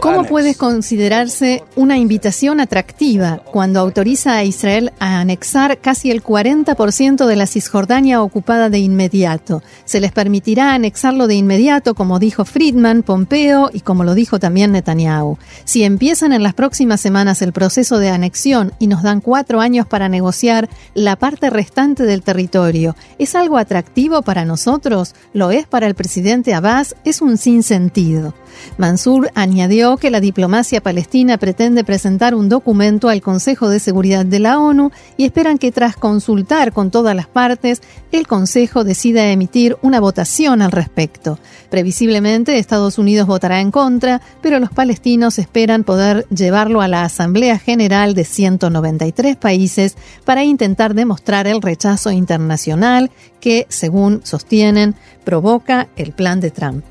¿Cómo 0.00 0.24
puede 0.24 0.54
considerarse 0.54 1.62
una 1.76 1.98
invitación 1.98 2.60
atractiva 2.60 3.42
cuando 3.44 3.80
autoriza 3.80 4.36
a 4.36 4.44
Israel 4.44 4.92
a 4.98 5.20
anexar 5.20 5.78
casi 5.78 6.10
el 6.10 6.22
40% 6.22 7.26
de 7.26 7.36
la 7.36 7.46
Cisjordania 7.46 8.22
ocupada 8.22 8.70
de 8.70 8.78
inmediato? 8.78 9.62
Se 9.84 10.00
les 10.00 10.12
permitirá 10.12 10.72
anexarlo 10.72 11.26
de 11.26 11.34
inmediato, 11.34 11.94
como 11.94 12.18
dijo 12.18 12.46
Friedman, 12.46 13.02
Pompeo 13.02 13.68
y 13.70 13.80
como 13.80 14.02
lo 14.02 14.14
dijo 14.14 14.38
también 14.38 14.72
Netanyahu. 14.72 15.36
Si 15.64 15.84
empiezan 15.84 16.32
en 16.32 16.42
las 16.42 16.54
próximas 16.54 17.02
semanas 17.02 17.42
el 17.42 17.52
proceso 17.52 17.98
de 17.98 18.08
anexión 18.08 18.72
y 18.78 18.86
nos 18.86 19.02
dan 19.02 19.20
cuatro 19.20 19.60
años 19.60 19.86
para 19.86 20.08
negociar 20.08 20.70
la 20.94 21.16
parte 21.16 21.50
restante 21.50 22.04
del 22.04 22.22
territorio, 22.22 22.96
¿es 23.18 23.34
algo 23.34 23.58
atractivo 23.58 24.22
para 24.22 24.46
nosotros? 24.46 25.14
¿Lo 25.34 25.50
es 25.50 25.66
para 25.66 25.86
el 25.86 25.94
presidente 25.94 26.54
Abbas? 26.54 26.96
¿Es 27.04 27.20
un 27.20 27.36
sentido. 27.62 28.34
Mansur 28.76 29.30
añadió 29.34 29.96
que 29.96 30.10
la 30.10 30.20
diplomacia 30.20 30.80
palestina 30.80 31.38
pretende 31.38 31.84
presentar 31.84 32.34
un 32.34 32.48
documento 32.48 33.08
al 33.08 33.22
Consejo 33.22 33.68
de 33.68 33.80
Seguridad 33.80 34.24
de 34.24 34.38
la 34.38 34.58
ONU 34.58 34.90
y 35.16 35.24
esperan 35.24 35.58
que 35.58 35.72
tras 35.72 35.96
consultar 35.96 36.72
con 36.72 36.90
todas 36.90 37.14
las 37.14 37.26
partes, 37.26 37.82
el 38.12 38.26
Consejo 38.26 38.84
decida 38.84 39.30
emitir 39.30 39.76
una 39.82 40.00
votación 40.00 40.62
al 40.62 40.72
respecto. 40.72 41.38
Previsiblemente 41.70 42.58
Estados 42.58 42.98
Unidos 42.98 43.26
votará 43.26 43.60
en 43.60 43.70
contra, 43.70 44.20
pero 44.40 44.58
los 44.58 44.70
palestinos 44.70 45.38
esperan 45.38 45.84
poder 45.84 46.26
llevarlo 46.28 46.80
a 46.80 46.88
la 46.88 47.04
Asamblea 47.04 47.58
General 47.58 48.14
de 48.14 48.24
193 48.24 49.36
países 49.36 49.96
para 50.24 50.44
intentar 50.44 50.94
demostrar 50.94 51.46
el 51.46 51.62
rechazo 51.62 52.10
internacional 52.10 53.10
que, 53.40 53.66
según 53.68 54.20
sostienen, 54.24 54.94
provoca 55.24 55.88
el 55.96 56.12
plan 56.12 56.40
de 56.40 56.50
Trump 56.50 56.84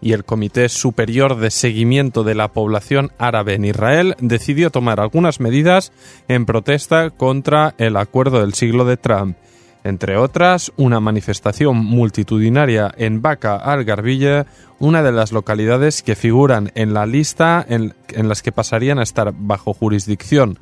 y 0.00 0.12
el 0.12 0.24
Comité 0.24 0.68
Superior 0.68 1.36
de 1.36 1.50
Seguimiento 1.50 2.24
de 2.24 2.34
la 2.34 2.48
Población 2.48 3.12
Árabe 3.18 3.54
en 3.54 3.64
Israel 3.64 4.16
decidió 4.20 4.70
tomar 4.70 5.00
algunas 5.00 5.40
medidas 5.40 5.92
en 6.28 6.46
protesta 6.46 7.10
contra 7.10 7.74
el 7.78 7.96
acuerdo 7.96 8.40
del 8.40 8.54
siglo 8.54 8.84
de 8.84 8.96
Trump. 8.96 9.36
Entre 9.82 10.16
otras, 10.16 10.72
una 10.76 11.00
manifestación 11.00 11.76
multitudinaria 11.76 12.92
en 12.98 13.22
Baca 13.22 13.56
al 13.56 13.84
Garbilla, 13.84 14.46
una 14.78 15.02
de 15.02 15.12
las 15.12 15.32
localidades 15.32 16.02
que 16.02 16.16
figuran 16.16 16.70
en 16.74 16.92
la 16.92 17.06
lista 17.06 17.64
en 17.68 17.94
las 18.28 18.42
que 18.42 18.52
pasarían 18.52 18.98
a 18.98 19.02
estar 19.02 19.32
bajo 19.34 19.72
jurisdicción 19.72 20.58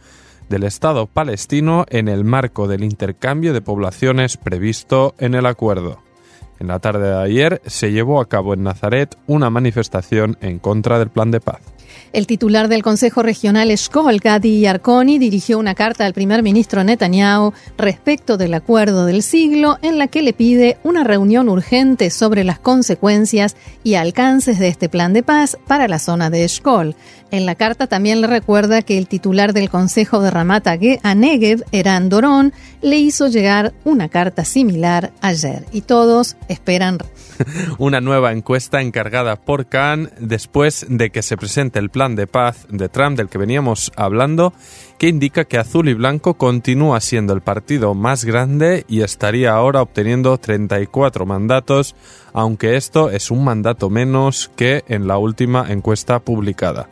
del 0.49 0.64
Estado 0.64 1.07
palestino 1.07 1.85
en 1.88 2.09
el 2.09 2.25
marco 2.25 2.68
del 2.68 2.85
intercambio 2.85 3.52
de 3.52 3.61
poblaciones 3.61 4.37
previsto 4.37 5.14
en 5.18 5.35
el 5.35 5.47
acuerdo. 5.47 6.08
En 6.59 6.67
la 6.67 6.79
tarde 6.81 7.09
de 7.09 7.23
ayer 7.23 7.62
se 7.67 7.93
llevó 7.93 8.21
a 8.21 8.29
cabo 8.29 8.55
en 8.55 8.65
Nazaret 8.65 9.17
una 9.27 9.50
manifestación 9.50 10.37
en 10.41 10.59
contra 10.59 10.99
del 10.99 11.11
plan 11.11 11.31
de 11.31 11.41
paz. 11.41 11.61
El 12.12 12.26
titular 12.26 12.68
del 12.68 12.83
Consejo 12.83 13.23
Regional 13.23 13.71
Eshkol, 13.71 14.18
Gadi 14.18 14.61
Yarkoni, 14.61 15.18
dirigió 15.18 15.59
una 15.59 15.75
carta 15.75 16.07
al 16.07 16.14
primer 16.14 16.42
ministro 16.42 16.85
Netanyahu 16.85 17.52
respecto 17.76 18.37
del 18.37 18.54
acuerdo 18.54 19.07
del 19.07 19.23
siglo 19.23 19.78
en 19.83 19.99
la 19.99 20.09
que 20.09 20.23
le 20.23 20.33
pide 20.33 20.78
una 20.85 21.04
reunión 21.04 21.49
urgente 21.49 22.11
sobre 22.11 22.45
las 22.45 22.59
consecuencias 22.59 23.57
y 23.85 23.95
alcances 23.95 24.59
de 24.59 24.68
este 24.68 24.88
plan 24.88 25.12
de 25.12 25.23
paz 25.23 25.59
para 25.66 25.88
la 25.88 25.99
zona 25.99 26.30
de 26.30 26.45
Eshkol. 26.45 26.97
En 27.30 27.45
la 27.45 27.54
carta 27.54 27.87
también 27.87 28.23
le 28.23 28.26
recuerda 28.26 28.80
que 28.80 28.97
el 28.97 29.07
titular 29.07 29.52
del 29.52 29.68
Consejo 29.68 30.23
de 30.23 30.30
Ramat 30.30 30.66
a 30.66 31.14
Negev, 31.14 31.62
Eran 31.73 32.09
Dorón, 32.09 32.54
le 32.80 32.97
hizo 32.97 33.28
llegar 33.28 33.75
una 33.85 34.09
carta 34.09 34.45
similar 34.45 35.12
ayer 35.21 35.66
y 35.73 35.83
todos 35.83 36.37
esperan 36.49 36.99
una 37.78 38.00
nueva 38.00 38.33
encuesta 38.33 38.80
encargada 38.80 39.37
por 39.37 39.66
Khan 39.66 40.11
después 40.18 40.87
de 40.88 41.11
que 41.11 41.23
se 41.23 41.37
presente 41.37 41.78
el 41.79 41.91
plan 41.91 42.17
de 42.17 42.27
paz 42.27 42.67
de 42.69 42.89
Trump 42.89 43.17
del 43.17 43.29
que 43.29 43.39
veníamos 43.39 43.93
hablando, 43.97 44.53
que 44.99 45.09
indica 45.09 45.45
que 45.45 45.59
Azul 45.59 45.89
y 45.89 45.95
Blanco 45.95 46.35
continúa 46.35 47.01
siendo 47.01 47.33
el 47.33 47.41
partido 47.41 47.95
más 47.95 48.25
grande 48.25 48.85
y 48.89 49.03
estaría 49.03 49.53
ahora 49.53 49.81
obteniendo 49.81 50.37
34 50.39 51.25
mandatos, 51.25 51.95
aunque 52.33 52.77
esto 52.77 53.11
es 53.11 53.31
un 53.31 53.45
mandato 53.45 53.91
menos 53.91 54.51
que 54.57 54.85
en 54.89 55.07
la 55.07 55.19
última 55.19 55.67
encuesta 55.71 56.19
publicada. 56.19 56.89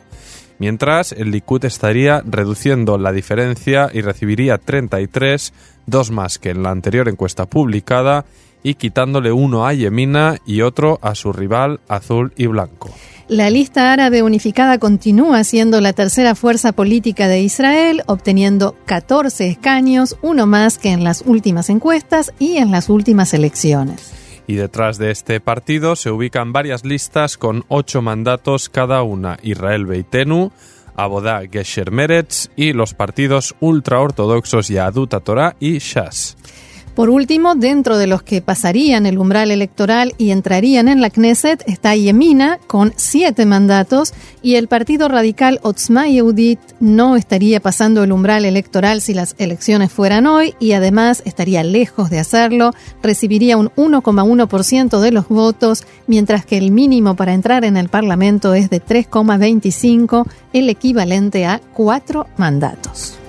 Mientras, 0.59 1.11
el 1.11 1.29
Likud 1.29 1.65
estaría 1.65 2.23
reduciendo 2.25 2.97
la 2.97 3.11
diferencia 3.11 3.89
y 3.93 4.01
recibiría 4.01 4.57
33, 4.57 5.53
dos 5.85 6.09
más 6.09 6.39
que 6.39 6.49
en 6.49 6.63
la 6.63 6.71
anterior 6.71 7.07
encuesta 7.07 7.45
publicada, 7.45 8.25
y 8.63 8.75
quitándole 8.75 9.31
uno 9.31 9.67
a 9.67 9.73
Yemina 9.73 10.37
y 10.45 10.61
otro 10.61 10.99
a 11.01 11.13
su 11.15 11.31
rival 11.31 11.79
azul 11.87 12.33
y 12.35 12.47
blanco. 12.47 12.89
La 13.29 13.49
lista 13.49 13.91
árabe 13.91 14.23
unificada 14.23 14.77
continúa 14.77 15.43
siendo 15.43 15.81
la 15.81 15.91
tercera 15.91 16.33
fuerza 16.33 16.71
política 16.71 17.27
de 17.27 17.41
Israel, 17.41 18.01
obteniendo 18.05 18.77
14 18.85 19.49
escaños, 19.49 20.15
uno 20.21 20.47
más 20.47 20.77
que 20.77 20.91
en 20.91 21.03
las 21.03 21.23
últimas 21.25 21.69
encuestas 21.69 22.31
y 22.39 22.55
en 22.55 22.71
las 22.71 22.87
últimas 22.87 23.33
elecciones. 23.33 24.13
Y 24.47 24.55
detrás 24.55 24.97
de 24.97 25.11
este 25.11 25.41
partido 25.41 25.97
se 25.97 26.09
ubican 26.09 26.53
varias 26.53 26.85
listas 26.85 27.37
con 27.37 27.65
ocho 27.67 28.01
mandatos 28.01 28.69
cada 28.69 29.03
una: 29.03 29.37
Israel 29.43 29.85
Beitenu, 29.85 30.53
Abodá 30.95 31.41
Gesher 31.51 31.91
Meretz 31.91 32.49
y 32.55 32.71
los 32.71 32.93
partidos 32.93 33.55
ultraortodoxos 33.59 34.69
Yaduta 34.69 35.19
Torah 35.19 35.57
y 35.59 35.79
Shas. 35.79 36.37
Por 36.97 37.11
último, 37.11 37.53
dentro 37.53 37.99
de 37.99 38.07
los 38.07 38.23
que 38.23 38.41
pasarían 38.41 39.05
el 39.05 39.19
umbral 39.19 39.51
electoral 39.51 40.15
y 40.17 40.31
entrarían 40.31 40.87
en 40.87 40.99
la 40.99 41.11
Knesset 41.11 41.63
está 41.67 41.95
Yemina 41.95 42.57
con 42.65 42.91
siete 42.95 43.45
mandatos 43.45 44.15
y 44.41 44.55
el 44.55 44.67
Partido 44.67 45.07
Radical 45.07 45.59
Otzma 45.61 46.07
Yehudit 46.07 46.59
no 46.79 47.15
estaría 47.15 47.59
pasando 47.59 48.03
el 48.03 48.11
umbral 48.11 48.45
electoral 48.45 49.01
si 49.01 49.13
las 49.13 49.35
elecciones 49.37 49.91
fueran 49.91 50.25
hoy 50.25 50.55
y 50.59 50.71
además 50.71 51.21
estaría 51.23 51.61
lejos 51.61 52.09
de 52.09 52.17
hacerlo, 52.17 52.71
recibiría 53.03 53.57
un 53.57 53.69
1,1% 53.75 54.99
de 54.99 55.11
los 55.11 55.27
votos, 55.27 55.83
mientras 56.07 56.47
que 56.47 56.57
el 56.57 56.71
mínimo 56.71 57.15
para 57.15 57.35
entrar 57.35 57.63
en 57.63 57.77
el 57.77 57.89
Parlamento 57.89 58.55
es 58.55 58.71
de 58.71 58.81
3,25, 58.83 60.25
el 60.51 60.67
equivalente 60.67 61.45
a 61.45 61.61
cuatro 61.75 62.25
mandatos. 62.37 63.19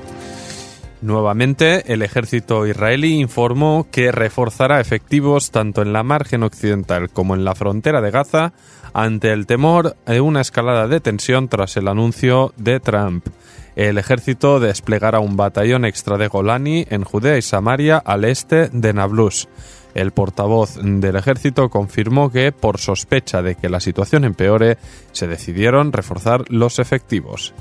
Nuevamente, 1.00 1.92
el 1.92 2.02
ejército 2.02 2.66
israelí 2.66 3.20
informó 3.20 3.86
que 3.90 4.10
reforzará 4.10 4.80
efectivos 4.80 5.52
tanto 5.52 5.80
en 5.82 5.92
la 5.92 6.02
margen 6.02 6.42
occidental 6.42 7.10
como 7.10 7.36
en 7.36 7.44
la 7.44 7.54
frontera 7.54 8.00
de 8.00 8.10
Gaza 8.10 8.52
ante 8.92 9.32
el 9.32 9.46
temor 9.46 9.96
de 10.06 10.20
una 10.20 10.40
escalada 10.40 10.88
de 10.88 11.00
tensión 11.00 11.48
tras 11.48 11.76
el 11.76 11.86
anuncio 11.86 12.52
de 12.56 12.80
Trump. 12.80 13.28
El 13.76 13.96
ejército 13.96 14.58
desplegará 14.58 15.20
un 15.20 15.36
batallón 15.36 15.84
extra 15.84 16.18
de 16.18 16.26
Golani 16.26 16.84
en 16.90 17.04
Judea 17.04 17.38
y 17.38 17.42
Samaria 17.42 17.98
al 17.98 18.24
este 18.24 18.68
de 18.70 18.92
Nablus. 18.92 19.48
El 19.94 20.10
portavoz 20.10 20.78
del 20.82 21.14
ejército 21.14 21.70
confirmó 21.70 22.30
que, 22.32 22.50
por 22.50 22.78
sospecha 22.78 23.40
de 23.40 23.54
que 23.54 23.68
la 23.68 23.78
situación 23.78 24.24
empeore, 24.24 24.78
se 25.12 25.28
decidieron 25.28 25.92
reforzar 25.92 26.44
los 26.48 26.80
efectivos. 26.80 27.54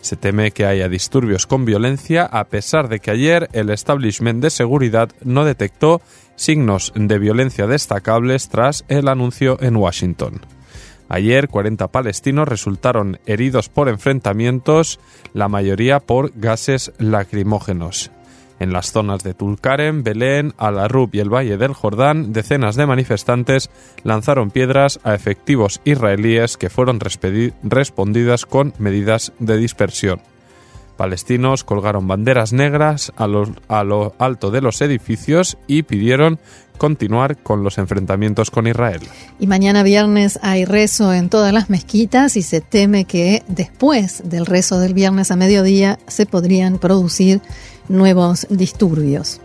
Se 0.00 0.16
teme 0.16 0.50
que 0.50 0.66
haya 0.66 0.88
disturbios 0.88 1.46
con 1.46 1.64
violencia 1.64 2.24
a 2.24 2.44
pesar 2.44 2.88
de 2.88 3.00
que 3.00 3.10
ayer 3.10 3.48
el 3.52 3.70
establishment 3.70 4.42
de 4.42 4.50
seguridad 4.50 5.10
no 5.22 5.44
detectó 5.44 6.00
signos 6.36 6.92
de 6.94 7.18
violencia 7.18 7.66
destacables 7.66 8.48
tras 8.48 8.84
el 8.88 9.08
anuncio 9.08 9.58
en 9.60 9.76
Washington. 9.76 10.40
Ayer 11.08 11.48
40 11.48 11.88
palestinos 11.88 12.48
resultaron 12.48 13.18
heridos 13.26 13.68
por 13.68 13.88
enfrentamientos, 13.88 15.00
la 15.34 15.48
mayoría 15.48 15.98
por 15.98 16.32
gases 16.38 16.92
lacrimógenos. 16.98 18.12
En 18.60 18.74
las 18.74 18.92
zonas 18.92 19.24
de 19.24 19.32
Tulkarem, 19.32 20.02
Belén, 20.02 20.52
Al-Arrub 20.58 21.08
y 21.14 21.20
el 21.20 21.32
Valle 21.32 21.56
del 21.56 21.72
Jordán, 21.72 22.34
decenas 22.34 22.76
de 22.76 22.86
manifestantes 22.86 23.70
lanzaron 24.04 24.50
piedras 24.50 25.00
a 25.02 25.14
efectivos 25.14 25.80
israelíes 25.84 26.58
que 26.58 26.68
fueron 26.68 27.00
respondidas 27.00 28.44
con 28.44 28.74
medidas 28.78 29.32
de 29.38 29.56
dispersión. 29.56 30.20
Palestinos 30.98 31.64
colgaron 31.64 32.06
banderas 32.06 32.52
negras 32.52 33.10
a 33.16 33.26
lo, 33.26 33.48
a 33.68 33.82
lo 33.82 34.14
alto 34.18 34.50
de 34.50 34.60
los 34.60 34.82
edificios 34.82 35.56
y 35.66 35.84
pidieron 35.84 36.38
continuar 36.76 37.38
con 37.38 37.62
los 37.62 37.78
enfrentamientos 37.78 38.50
con 38.50 38.66
Israel. 38.66 39.00
Y 39.38 39.46
mañana 39.46 39.82
viernes 39.82 40.38
hay 40.42 40.66
rezo 40.66 41.14
en 41.14 41.30
todas 41.30 41.54
las 41.54 41.70
mezquitas 41.70 42.36
y 42.36 42.42
se 42.42 42.60
teme 42.60 43.06
que 43.06 43.42
después 43.48 44.22
del 44.24 44.44
rezo 44.44 44.78
del 44.78 44.92
viernes 44.92 45.30
a 45.30 45.36
mediodía 45.36 45.98
se 46.06 46.26
podrían 46.26 46.78
producir 46.78 47.40
nuevos 47.90 48.46
disturbios. 48.48 49.40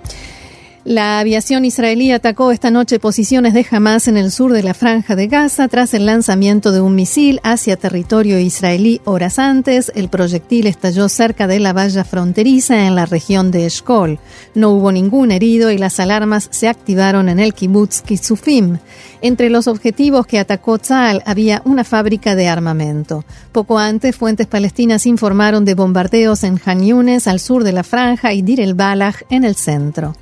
La 0.86 1.20
aviación 1.20 1.66
israelí 1.66 2.12
atacó 2.12 2.52
esta 2.52 2.70
noche 2.70 3.00
posiciones 3.00 3.56
de 3.56 3.66
Hamas 3.72 4.08
en 4.08 4.18
el 4.18 4.30
sur 4.30 4.54
de 4.54 4.62
la 4.62 4.76
franja 4.76 5.16
de 5.16 5.26
Gaza 5.26 5.68
tras 5.68 5.96
el 5.96 6.06
lanzamiento 6.06 6.72
de 6.72 6.80
un 6.80 6.94
misil 6.94 7.40
hacia 7.42 7.76
territorio 7.76 8.38
israelí 8.38 9.02
horas 9.04 9.40
antes. 9.40 9.92
El 9.96 10.10
proyectil 10.10 10.68
estalló 10.68 11.10
cerca 11.10 11.48
de 11.48 11.60
la 11.60 11.74
valla 11.74 12.04
fronteriza 12.04 12.86
en 12.86 12.94
la 12.94 13.08
región 13.08 13.50
de 13.50 13.66
Eshkol. 13.66 14.20
No 14.54 14.70
hubo 14.70 14.92
ningún 14.92 15.32
herido 15.32 15.72
y 15.72 15.80
las 15.80 16.00
alarmas 16.00 16.50
se 16.52 16.68
activaron 16.68 17.30
en 17.30 17.40
el 17.40 17.56
kibbutz 17.56 18.04
Kisufim. 18.04 18.78
Entre 19.22 19.50
los 19.50 19.68
objetivos 19.68 20.28
que 20.28 20.38
atacó 20.38 20.78
Tzal 20.78 21.24
había 21.26 21.64
una 21.66 21.84
fábrica 21.84 22.36
de 22.36 22.48
armamento. 22.48 23.26
Poco 23.52 23.80
antes, 23.80 24.16
fuentes 24.16 24.46
palestinas 24.46 25.08
informaron 25.08 25.66
de 25.66 25.74
bombardeos 25.74 26.44
en 26.44 26.62
Han 26.64 26.86
Yunes, 26.86 27.28
al 27.28 27.40
sur 27.40 27.64
de 27.64 27.72
la 27.72 27.84
franja, 27.84 28.34
y 28.34 28.44
Dir 28.44 28.62
el 28.62 28.76
Balaj, 28.76 29.24
en 29.32 29.46
el 29.46 29.56
centro. 29.56 30.16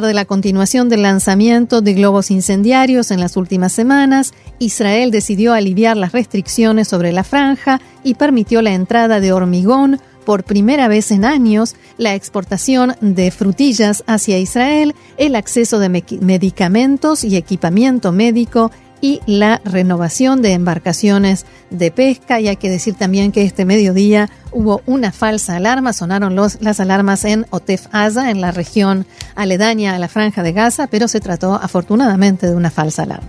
De 0.00 0.14
la 0.14 0.24
continuación 0.24 0.88
del 0.88 1.02
lanzamiento 1.02 1.82
de 1.82 1.92
globos 1.92 2.30
incendiarios 2.30 3.10
en 3.10 3.20
las 3.20 3.36
últimas 3.36 3.72
semanas, 3.72 4.32
Israel 4.58 5.10
decidió 5.10 5.52
aliviar 5.52 5.96
las 5.96 6.12
restricciones 6.12 6.88
sobre 6.88 7.12
la 7.12 7.24
franja 7.24 7.80
y 8.02 8.14
permitió 8.14 8.62
la 8.62 8.72
entrada 8.72 9.20
de 9.20 9.32
hormigón 9.32 10.00
por 10.24 10.44
primera 10.44 10.88
vez 10.88 11.10
en 11.10 11.24
años, 11.24 11.74
la 11.98 12.14
exportación 12.14 12.94
de 13.00 13.30
frutillas 13.30 14.02
hacia 14.06 14.38
Israel, 14.38 14.94
el 15.18 15.36
acceso 15.36 15.78
de 15.78 15.90
medicamentos 16.20 17.24
y 17.24 17.36
equipamiento 17.36 18.12
médico 18.12 18.70
y 19.02 19.20
la 19.26 19.60
renovación 19.66 20.40
de 20.40 20.52
embarcaciones 20.52 21.44
de 21.68 21.90
pesca. 21.90 22.40
Y 22.40 22.48
hay 22.48 22.56
que 22.56 22.70
decir 22.70 22.94
también 22.94 23.32
que 23.32 23.42
este 23.42 23.66
mediodía 23.66 24.30
hubo 24.52 24.80
una 24.86 25.12
falsa 25.12 25.56
alarma, 25.56 25.92
sonaron 25.92 26.34
los, 26.34 26.62
las 26.62 26.80
alarmas 26.80 27.26
en 27.26 27.44
Otef 27.50 27.88
Aza, 27.92 28.30
en 28.30 28.40
la 28.40 28.52
región 28.52 29.04
aledaña 29.34 29.94
a 29.94 29.98
la 29.98 30.08
franja 30.08 30.42
de 30.42 30.52
Gaza, 30.52 30.86
pero 30.86 31.08
se 31.08 31.20
trató 31.20 31.54
afortunadamente 31.54 32.46
de 32.46 32.54
una 32.54 32.70
falsa 32.70 33.02
alarma. 33.02 33.28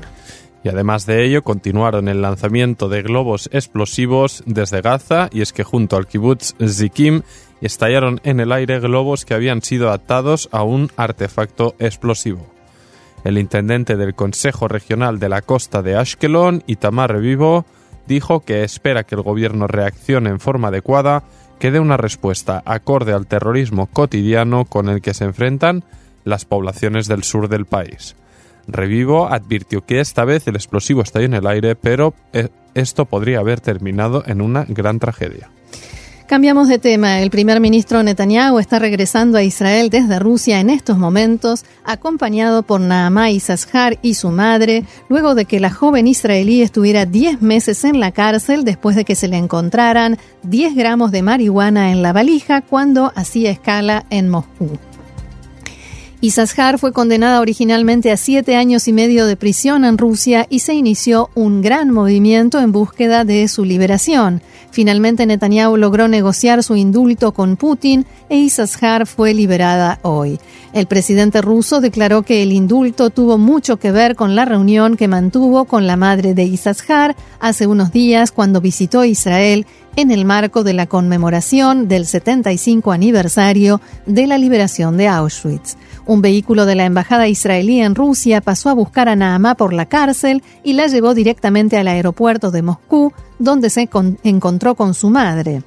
Y 0.63 0.69
además 0.69 1.05
de 1.05 1.25
ello, 1.25 1.43
continuaron 1.43 2.07
el 2.07 2.21
lanzamiento 2.21 2.87
de 2.87 3.01
globos 3.01 3.49
explosivos 3.51 4.43
desde 4.45 4.81
Gaza, 4.81 5.27
y 5.33 5.41
es 5.41 5.51
que 5.51 5.63
junto 5.63 5.97
al 5.97 6.07
kibbutz 6.07 6.53
Zikim 6.65 7.23
estallaron 7.59 8.21
en 8.23 8.39
el 8.39 8.51
aire 8.51 8.79
globos 8.79 9.25
que 9.25 9.33
habían 9.33 9.61
sido 9.61 9.91
atados 9.91 10.47
a 10.51 10.63
un 10.63 10.89
artefacto 10.95 11.75
explosivo. 11.79 12.52
El 13.23 13.37
intendente 13.37 13.95
del 13.95 14.15
Consejo 14.15 14.67
Regional 14.67 15.19
de 15.19 15.29
la 15.29 15.41
Costa 15.41 15.81
de 15.81 15.95
Ashkelon, 15.95 16.63
Itamar 16.67 17.11
Revivo, 17.11 17.65
dijo 18.05 18.41
que 18.41 18.63
espera 18.63 19.03
que 19.03 19.15
el 19.15 19.21
gobierno 19.21 19.67
reaccione 19.67 20.29
en 20.29 20.39
forma 20.39 20.67
adecuada, 20.67 21.23
que 21.59 21.71
dé 21.71 21.79
una 21.79 21.95
respuesta 21.95 22.61
acorde 22.65 23.13
al 23.13 23.27
terrorismo 23.27 23.87
cotidiano 23.87 24.65
con 24.65 24.89
el 24.89 25.01
que 25.01 25.13
se 25.13 25.23
enfrentan 25.23 25.83
las 26.25 26.45
poblaciones 26.45 27.07
del 27.07 27.23
sur 27.23 27.47
del 27.47 27.65
país. 27.65 28.15
Revivo 28.67 29.27
advirtió 29.27 29.85
que 29.85 29.99
esta 29.99 30.25
vez 30.25 30.47
el 30.47 30.55
explosivo 30.55 31.01
está 31.01 31.21
en 31.21 31.33
el 31.33 31.47
aire, 31.47 31.75
pero 31.75 32.13
eh, 32.33 32.49
esto 32.73 33.05
podría 33.05 33.39
haber 33.39 33.61
terminado 33.61 34.23
en 34.25 34.41
una 34.41 34.65
gran 34.67 34.99
tragedia. 34.99 35.49
Cambiamos 36.25 36.69
de 36.69 36.79
tema. 36.79 37.19
El 37.19 37.29
primer 37.29 37.59
ministro 37.59 38.01
Netanyahu 38.01 38.57
está 38.57 38.79
regresando 38.79 39.37
a 39.37 39.43
Israel 39.43 39.89
desde 39.89 40.19
Rusia 40.19 40.61
en 40.61 40.69
estos 40.69 40.97
momentos, 40.97 41.65
acompañado 41.83 42.63
por 42.63 42.79
Naamá 42.79 43.29
Isashar 43.29 43.99
y 44.01 44.13
su 44.13 44.29
madre, 44.29 44.85
luego 45.09 45.35
de 45.35 45.45
que 45.45 45.59
la 45.59 45.69
joven 45.69 46.07
israelí 46.07 46.61
estuviera 46.61 47.05
10 47.05 47.41
meses 47.41 47.83
en 47.83 47.99
la 47.99 48.11
cárcel 48.11 48.63
después 48.63 48.95
de 48.95 49.05
que 49.05 49.15
se 49.15 49.27
le 49.27 49.37
encontraran 49.37 50.17
10 50.43 50.75
gramos 50.75 51.11
de 51.11 51.21
marihuana 51.21 51.91
en 51.91 52.01
la 52.01 52.13
valija 52.13 52.61
cuando 52.61 53.11
hacía 53.15 53.51
escala 53.51 54.05
en 54.09 54.29
Moscú. 54.29 54.79
Isashar 56.23 56.79
fue 56.79 56.93
condenada 56.93 57.41
originalmente 57.41 58.09
a 58.09 58.15
siete 58.15 58.55
años 58.55 58.87
y 58.87 58.93
medio 58.93 59.25
de 59.25 59.35
prisión 59.35 59.83
en 59.83 59.97
Rusia 59.97 60.47
y 60.49 60.59
se 60.59 60.73
inició 60.73 61.29
un 61.35 61.61
gran 61.61 61.91
movimiento 61.91 62.61
en 62.61 62.71
búsqueda 62.71 63.25
de 63.25 63.45
su 63.49 63.65
liberación. 63.65 64.41
Finalmente 64.71 65.25
Netanyahu 65.25 65.75
logró 65.75 66.07
negociar 66.07 66.63
su 66.63 66.77
indulto 66.77 67.33
con 67.33 67.57
Putin 67.57 68.05
e 68.29 68.37
Isashar 68.37 69.05
fue 69.05 69.33
liberada 69.33 69.99
hoy. 70.01 70.39
El 70.71 70.87
presidente 70.87 71.41
ruso 71.41 71.81
declaró 71.81 72.21
que 72.21 72.41
el 72.41 72.53
indulto 72.53 73.09
tuvo 73.09 73.37
mucho 73.37 73.75
que 73.75 73.91
ver 73.91 74.15
con 74.15 74.33
la 74.33 74.45
reunión 74.45 74.95
que 74.95 75.09
mantuvo 75.09 75.65
con 75.65 75.87
la 75.87 75.97
madre 75.97 76.33
de 76.33 76.45
Isashar 76.45 77.17
hace 77.41 77.67
unos 77.67 77.91
días 77.91 78.31
cuando 78.31 78.61
visitó 78.61 79.03
Israel 79.03 79.65
en 79.95 80.09
el 80.09 80.25
marco 80.25 80.63
de 80.63 80.73
la 80.73 80.87
conmemoración 80.87 81.87
del 81.87 82.05
75 82.05 82.93
aniversario 82.93 83.81
de 84.05 84.25
la 84.25 84.37
liberación 84.37 84.97
de 84.97 85.07
Auschwitz. 85.09 85.75
Un 86.05 86.21
vehículo 86.21 86.65
de 86.65 86.75
la 86.75 86.85
embajada 86.85 87.27
israelí 87.27 87.79
en 87.79 87.95
Rusia 87.95 88.41
pasó 88.41 88.69
a 88.69 88.73
buscar 88.73 89.07
a 89.07 89.15
Naamá 89.15 89.55
por 89.55 89.73
la 89.73 89.85
cárcel 89.85 90.43
y 90.63 90.73
la 90.73 90.87
llevó 90.87 91.13
directamente 91.13 91.77
al 91.77 91.87
aeropuerto 91.87 92.51
de 92.51 92.61
Moscú, 92.61 93.13
donde 93.39 93.69
se 93.69 93.89
encontró 94.23 94.75
con 94.75 94.93
su 94.93 95.09
madre. 95.09 95.63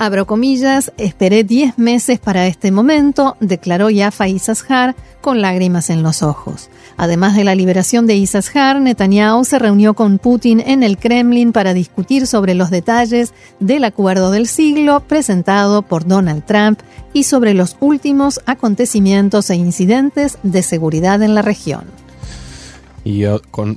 Abro 0.00 0.28
comillas, 0.28 0.92
esperé 0.96 1.42
10 1.42 1.76
meses 1.76 2.20
para 2.20 2.46
este 2.46 2.70
momento, 2.70 3.36
declaró 3.40 3.90
Yafa 3.90 4.28
Isashar 4.28 4.94
con 5.20 5.42
lágrimas 5.42 5.90
en 5.90 6.04
los 6.04 6.22
ojos. 6.22 6.70
Además 6.96 7.34
de 7.34 7.42
la 7.42 7.56
liberación 7.56 8.06
de 8.06 8.14
Isashar, 8.14 8.80
Netanyahu 8.80 9.44
se 9.44 9.58
reunió 9.58 9.94
con 9.94 10.18
Putin 10.18 10.60
en 10.60 10.84
el 10.84 10.98
Kremlin 10.98 11.50
para 11.50 11.74
discutir 11.74 12.28
sobre 12.28 12.54
los 12.54 12.70
detalles 12.70 13.34
del 13.58 13.82
acuerdo 13.82 14.30
del 14.30 14.46
siglo 14.46 15.00
presentado 15.00 15.82
por 15.82 16.06
Donald 16.06 16.44
Trump 16.44 16.78
y 17.12 17.24
sobre 17.24 17.52
los 17.52 17.76
últimos 17.80 18.40
acontecimientos 18.46 19.50
e 19.50 19.56
incidentes 19.56 20.38
de 20.44 20.62
seguridad 20.62 21.22
en 21.22 21.34
la 21.34 21.42
región. 21.42 22.07
Y 23.10 23.24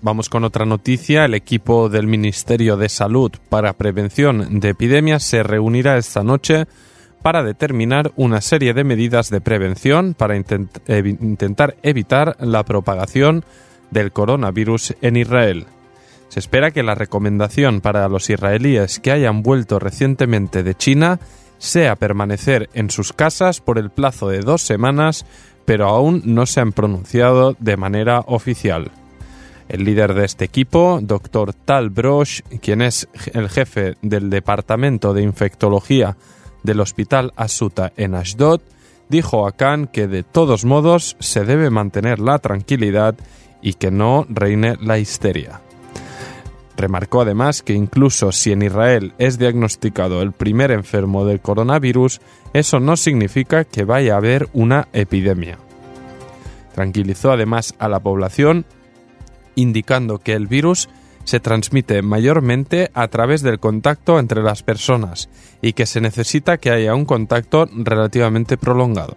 vamos 0.02 0.28
con 0.28 0.44
otra 0.44 0.65
noticia. 0.65 1.24
El 1.24 1.36
equipo 1.36 1.88
del 1.88 2.06
Ministerio 2.06 2.76
de 2.76 2.89
Salud 2.89 3.32
para 3.48 3.72
Prevención 3.72 4.60
de 4.60 4.67
Epidemias 4.67 5.24
se 5.24 5.41
reunirá 5.41 5.98
esta 5.98 6.22
noche 6.22 6.65
para 7.22 7.41
determinar 7.41 8.12
una 8.17 8.41
serie 8.41 8.74
de 8.74 8.84
medidas 8.84 9.30
de 9.30 9.39
prevención 9.39 10.15
para 10.15 10.36
intentar 10.36 11.78
evitar 11.82 12.36
la 12.41 12.65
propagación 12.65 13.46
del 13.89 14.12
coronavirus 14.12 14.96
en 15.02 15.15
Israel. 15.15 15.65
Se 16.28 16.41
espera 16.41 16.72
que 16.72 16.84
la 16.84 16.96
recomendación 16.96 17.80
para 17.80 18.10
los 18.10 18.30
israelíes 18.30 19.00
que 19.00 19.13
hayan 19.13 19.44
vuelto 19.44 19.80
recientemente 19.80 20.62
de 20.62 20.76
China 20.76 21.22
sea 21.58 21.96
permanecer 21.96 22.70
en 22.74 22.89
sus 22.89 23.13
casas 23.13 23.62
por 23.62 23.78
el 23.78 23.91
plazo 23.91 24.28
de 24.28 24.41
dos 24.41 24.62
semanas, 24.62 25.26
pero 25.63 25.88
aún 25.88 26.22
no 26.26 26.46
se 26.48 26.60
han 26.60 26.74
pronunciado 26.74 27.56
de 27.60 27.78
manera 27.78 28.26
oficial. 28.28 28.91
El 29.72 29.86
líder 29.86 30.14
de 30.14 30.26
este 30.26 30.44
equipo, 30.44 31.00
Dr. 31.02 31.54
Tal 31.54 31.92
Brosh, 31.92 32.42
quien 32.62 32.82
es 32.82 33.08
el 33.34 33.48
jefe 33.48 33.96
del 34.02 34.30
Departamento 34.30 35.14
de 35.14 35.22
Infectología 35.22 36.18
del 36.62 36.82
Hospital 36.82 37.32
Asuta 37.38 37.94
en 37.96 38.14
Ashdod, 38.14 38.60
dijo 39.08 39.48
a 39.48 39.54
Khan 39.54 39.88
que 39.88 40.10
de 40.10 40.24
todos 40.24 40.66
modos 40.66 41.16
se 41.22 41.46
debe 41.46 41.70
mantener 41.70 42.20
la 42.20 42.40
tranquilidad 42.40 43.16
y 43.62 43.76
que 43.76 43.92
no 43.92 44.26
reine 44.28 44.76
la 44.82 44.98
histeria. 44.98 45.62
Remarcó 46.76 47.22
además 47.22 47.62
que 47.62 47.72
incluso 47.72 48.34
si 48.34 48.52
en 48.52 48.64
Israel 48.64 49.14
es 49.20 49.40
diagnosticado 49.40 50.22
el 50.22 50.34
primer 50.34 50.72
enfermo 50.72 51.24
del 51.24 51.40
coronavirus, 51.40 52.20
eso 52.52 52.82
no 52.82 52.98
significa 52.98 53.64
que 53.64 53.86
vaya 53.86 54.16
a 54.16 54.18
haber 54.18 54.50
una 54.52 54.90
epidemia. 54.92 55.60
Tranquilizó 56.76 57.32
además 57.32 57.74
a 57.80 57.88
la 57.88 58.02
población 58.02 58.66
indicando 59.56 60.20
que 60.20 60.34
el 60.34 60.48
virus 60.48 60.90
se 61.24 61.40
transmite 61.40 62.02
mayormente 62.02 62.92
a 62.94 63.08
través 63.08 63.42
del 63.42 63.60
contacto 63.60 64.20
entre 64.20 64.42
las 64.42 64.64
personas 64.64 65.30
y 65.62 65.74
que 65.74 65.86
se 65.86 66.02
necesita 66.02 66.58
que 66.58 66.72
haya 66.72 66.96
un 66.96 67.06
contacto 67.06 67.68
relativamente 67.72 68.58
prolongado. 68.58 69.16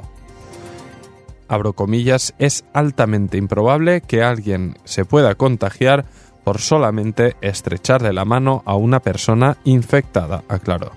Abro 1.49 1.75
comillas, 1.75 2.35
es 2.39 2.65
altamente 2.73 3.37
improbable 3.37 4.01
que 4.01 4.23
alguien 4.23 4.77
se 4.85 5.05
pueda 5.05 5.35
contagiar 5.35 6.07
por 6.43 6.61
solamente 6.61 7.37
estrecharle 7.41 8.13
la 8.13 8.25
mano 8.25 8.63
a 8.67 8.75
una 8.75 9.01
persona 9.01 9.57
infectada, 9.65 10.45
aclaró. 10.49 10.93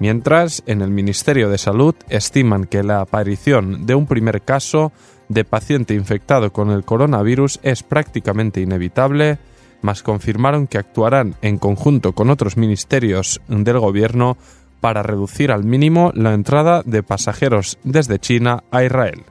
Mientras, 0.00 0.62
en 0.66 0.80
el 0.80 0.90
Ministerio 0.90 1.50
de 1.50 1.58
Salud 1.58 1.94
estiman 2.08 2.64
que 2.64 2.82
la 2.82 3.00
aparición 3.00 3.84
de 3.84 3.94
un 3.94 4.06
primer 4.06 4.42
caso 4.42 4.92
de 5.28 5.44
paciente 5.44 5.94
infectado 5.94 6.52
con 6.52 6.70
el 6.70 6.84
coronavirus 6.84 7.60
es 7.62 7.82
prácticamente 7.82 8.60
inevitable, 8.60 9.38
mas 9.82 10.02
confirmaron 10.02 10.66
que 10.66 10.78
actuarán 10.78 11.36
en 11.42 11.58
conjunto 11.58 12.12
con 12.12 12.30
otros 12.30 12.56
ministerios 12.56 13.40
del 13.48 13.78
gobierno 13.78 14.36
para 14.80 15.02
reducir 15.02 15.52
al 15.52 15.64
mínimo 15.64 16.12
la 16.14 16.34
entrada 16.34 16.82
de 16.84 17.02
pasajeros 17.02 17.78
desde 17.84 18.18
China 18.18 18.64
a 18.70 18.84
Israel. 18.84 19.24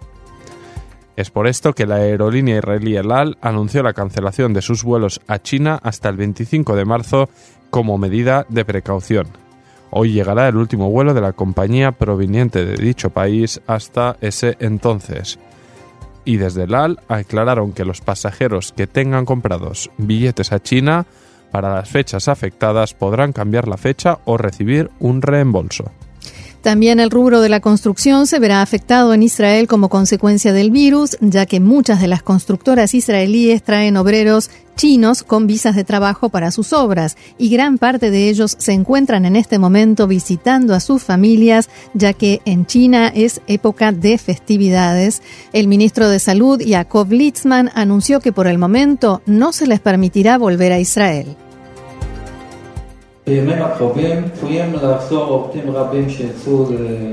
Es 1.16 1.32
por 1.32 1.48
esto 1.48 1.74
que 1.74 1.88
la 1.88 1.96
aerolínea 1.96 2.60
israelí 2.60 2.96
El 2.96 3.12
Al 3.12 3.38
anunció 3.42 3.82
la 3.82 3.94
cancelación 3.94 4.54
de 4.54 4.62
sus 4.62 4.84
vuelos 4.84 5.20
a 5.28 5.40
China 5.40 5.80
hasta 5.82 6.10
el 6.10 6.18
25 6.18 6.76
de 6.76 6.86
marzo 6.86 7.30
como 7.72 7.98
medida 7.98 8.46
de 8.50 8.64
precaución. 8.66 9.28
Hoy 9.90 10.12
llegará 10.12 10.48
el 10.48 10.58
último 10.58 10.92
vuelo 10.92 11.14
de 11.14 11.22
la 11.22 11.34
compañía 11.34 11.94
proveniente 11.94 12.66
de 12.66 12.76
dicho 12.76 13.10
país 13.10 13.62
hasta 13.66 14.18
ese 14.22 14.58
entonces 14.60 15.40
y 16.28 16.36
desde 16.36 16.64
el 16.64 16.76
AL 16.76 17.00
aclararon 17.08 17.72
que 17.72 17.86
los 17.86 18.02
pasajeros 18.02 18.74
que 18.76 18.86
tengan 18.86 19.24
comprados 19.24 19.90
billetes 19.98 20.52
a 20.52 20.62
China 20.62 21.06
para 21.52 21.74
las 21.74 21.90
fechas 21.90 22.28
afectadas 22.28 22.94
podrán 22.94 23.32
cambiar 23.32 23.70
la 23.70 23.78
fecha 23.78 24.20
o 24.26 24.36
recibir 24.38 24.92
un 25.00 25.22
reembolso. 25.22 25.86
También 26.62 27.00
el 27.00 27.12
rubro 27.12 27.40
de 27.40 27.48
la 27.48 27.62
construcción 27.62 28.28
se 28.28 28.40
verá 28.40 28.62
afectado 28.62 29.14
en 29.14 29.24
Israel 29.24 29.70
como 29.70 29.88
consecuencia 29.88 30.52
del 30.52 30.70
virus, 30.70 31.18
ya 31.22 31.46
que 31.46 31.62
muchas 31.62 32.02
de 32.02 32.08
las 32.08 32.24
constructoras 32.24 32.94
israelíes 32.94 33.64
traen 33.64 33.96
obreros 33.96 34.50
chinos 34.78 35.24
con 35.24 35.48
visas 35.48 35.76
de 35.76 35.84
trabajo 35.84 36.30
para 36.30 36.52
sus 36.52 36.72
obras 36.72 37.18
y 37.38 37.50
gran 37.50 37.78
parte 37.78 38.12
de 38.12 38.30
ellos 38.30 38.56
se 38.58 38.72
encuentran 38.72 39.26
en 39.26 39.36
este 39.36 39.60
momento 39.60 40.08
visitando 40.08 40.74
a 40.74 40.80
sus 40.80 41.04
familias, 41.04 41.70
ya 41.94 42.14
que 42.14 42.42
en 42.46 42.66
China 42.66 43.12
es 43.14 43.42
época 43.48 43.92
de 43.92 44.18
festividades. 44.18 45.22
El 45.52 45.68
ministro 45.68 46.08
de 46.08 46.20
Salud, 46.20 46.62
Jacob 46.66 47.12
Litzman, 47.12 47.72
anunció 47.76 48.22
que 48.22 48.32
por 48.32 48.48
el 48.48 48.58
momento 48.58 49.22
no 49.26 49.52
se 49.52 49.68
les 49.68 49.82
permitirá 49.82 50.38
volver 50.38 50.72
a 50.72 50.80
Israel. 50.80 51.36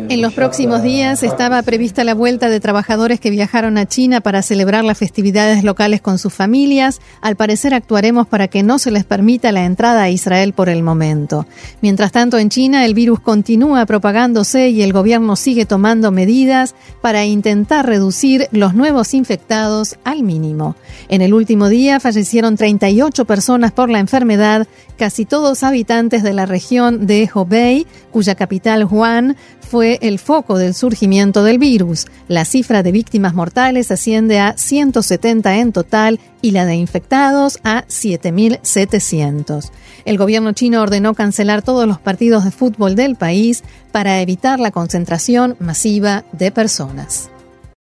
En 0.09 0.23
los 0.23 0.33
próximos 0.33 0.81
días 0.85 1.25
estaba 1.25 1.61
prevista 1.63 2.05
la 2.05 2.15
vuelta 2.15 2.49
de 2.49 2.61
trabajadores 2.61 3.19
que 3.19 3.31
viajaron 3.31 3.79
a 3.79 3.87
China 3.87 4.21
para 4.21 4.43
celebrar 4.43 4.85
las 4.85 4.97
festividades 4.97 5.65
locales 5.65 6.01
con 6.01 6.21
sus 6.21 6.33
familias. 6.33 7.01
Al 7.21 7.35
parecer 7.35 7.75
actuaremos 7.75 8.29
para 8.29 8.47
que 8.47 8.63
no 8.63 8.79
se 8.79 8.93
les 8.93 9.03
permita 9.03 9.51
la 9.51 9.65
entrada 9.65 10.05
a 10.05 10.11
Israel 10.11 10.53
por 10.53 10.69
el 10.69 10.85
momento. 10.85 11.47
Mientras 11.81 12.13
tanto, 12.13 12.39
en 12.39 12.49
China 12.49 12.85
el 12.85 12.95
virus 12.95 13.19
continúa 13.19 13.85
propagándose 13.85 14.69
y 14.69 14.83
el 14.83 14.93
gobierno 14.93 15.35
sigue 15.35 15.67
tomando 15.67 16.13
medidas 16.13 16.77
para 17.01 17.25
intentar 17.25 17.87
reducir 17.87 18.47
los 18.53 18.75
nuevos 18.75 19.15
infectados 19.15 19.97
al 20.05 20.23
mínimo. 20.23 20.77
En 21.09 21.23
el 21.23 21.35
último 21.35 21.69
día 21.69 21.99
fallecieron 21.99 22.57
38 22.57 23.25
personas 23.25 23.73
por 23.73 23.91
la 23.91 23.99
enfermedad, 23.99 24.69
casi 24.97 25.25
todos 25.25 25.63
habitantes 25.63 26.23
de 26.23 26.33
la 26.33 26.47
región 26.47 27.07
de 27.07 27.29
Hubei, 27.33 27.87
cuya 28.11 28.35
capital 28.35 28.85
Wuhan 28.85 29.37
fue 29.61 29.99
el 30.03 30.19
foco 30.19 30.57
del 30.57 30.75
surgimiento 30.75 31.43
del 31.43 31.59
virus. 31.59 32.07
La 32.29 32.45
cifra 32.45 32.83
de 32.83 32.93
víctimas 32.93 33.35
mortales 33.35 33.91
asciende 33.91 34.39
a 34.39 34.57
170 34.57 35.57
en 35.57 35.73
total 35.73 36.21
y 36.43 36.53
la 36.53 36.65
de 36.67 36.77
infectados 36.77 37.59
a 37.65 37.85
7.700. 37.87 39.71
El 40.05 40.19
gobierno 40.19 40.53
chino 40.53 40.83
ordenó 40.83 41.15
cancelar 41.15 41.63
todos 41.63 41.89
los 41.89 41.99
partidos 41.99 42.45
de 42.45 42.51
fútbol 42.51 42.95
del 42.95 43.17
país 43.17 43.65
para 43.91 44.21
evitar 44.21 44.61
la 44.61 44.71
concentración 44.71 45.57
masiva 45.59 46.25
de 46.33 46.53
personas. 46.53 47.31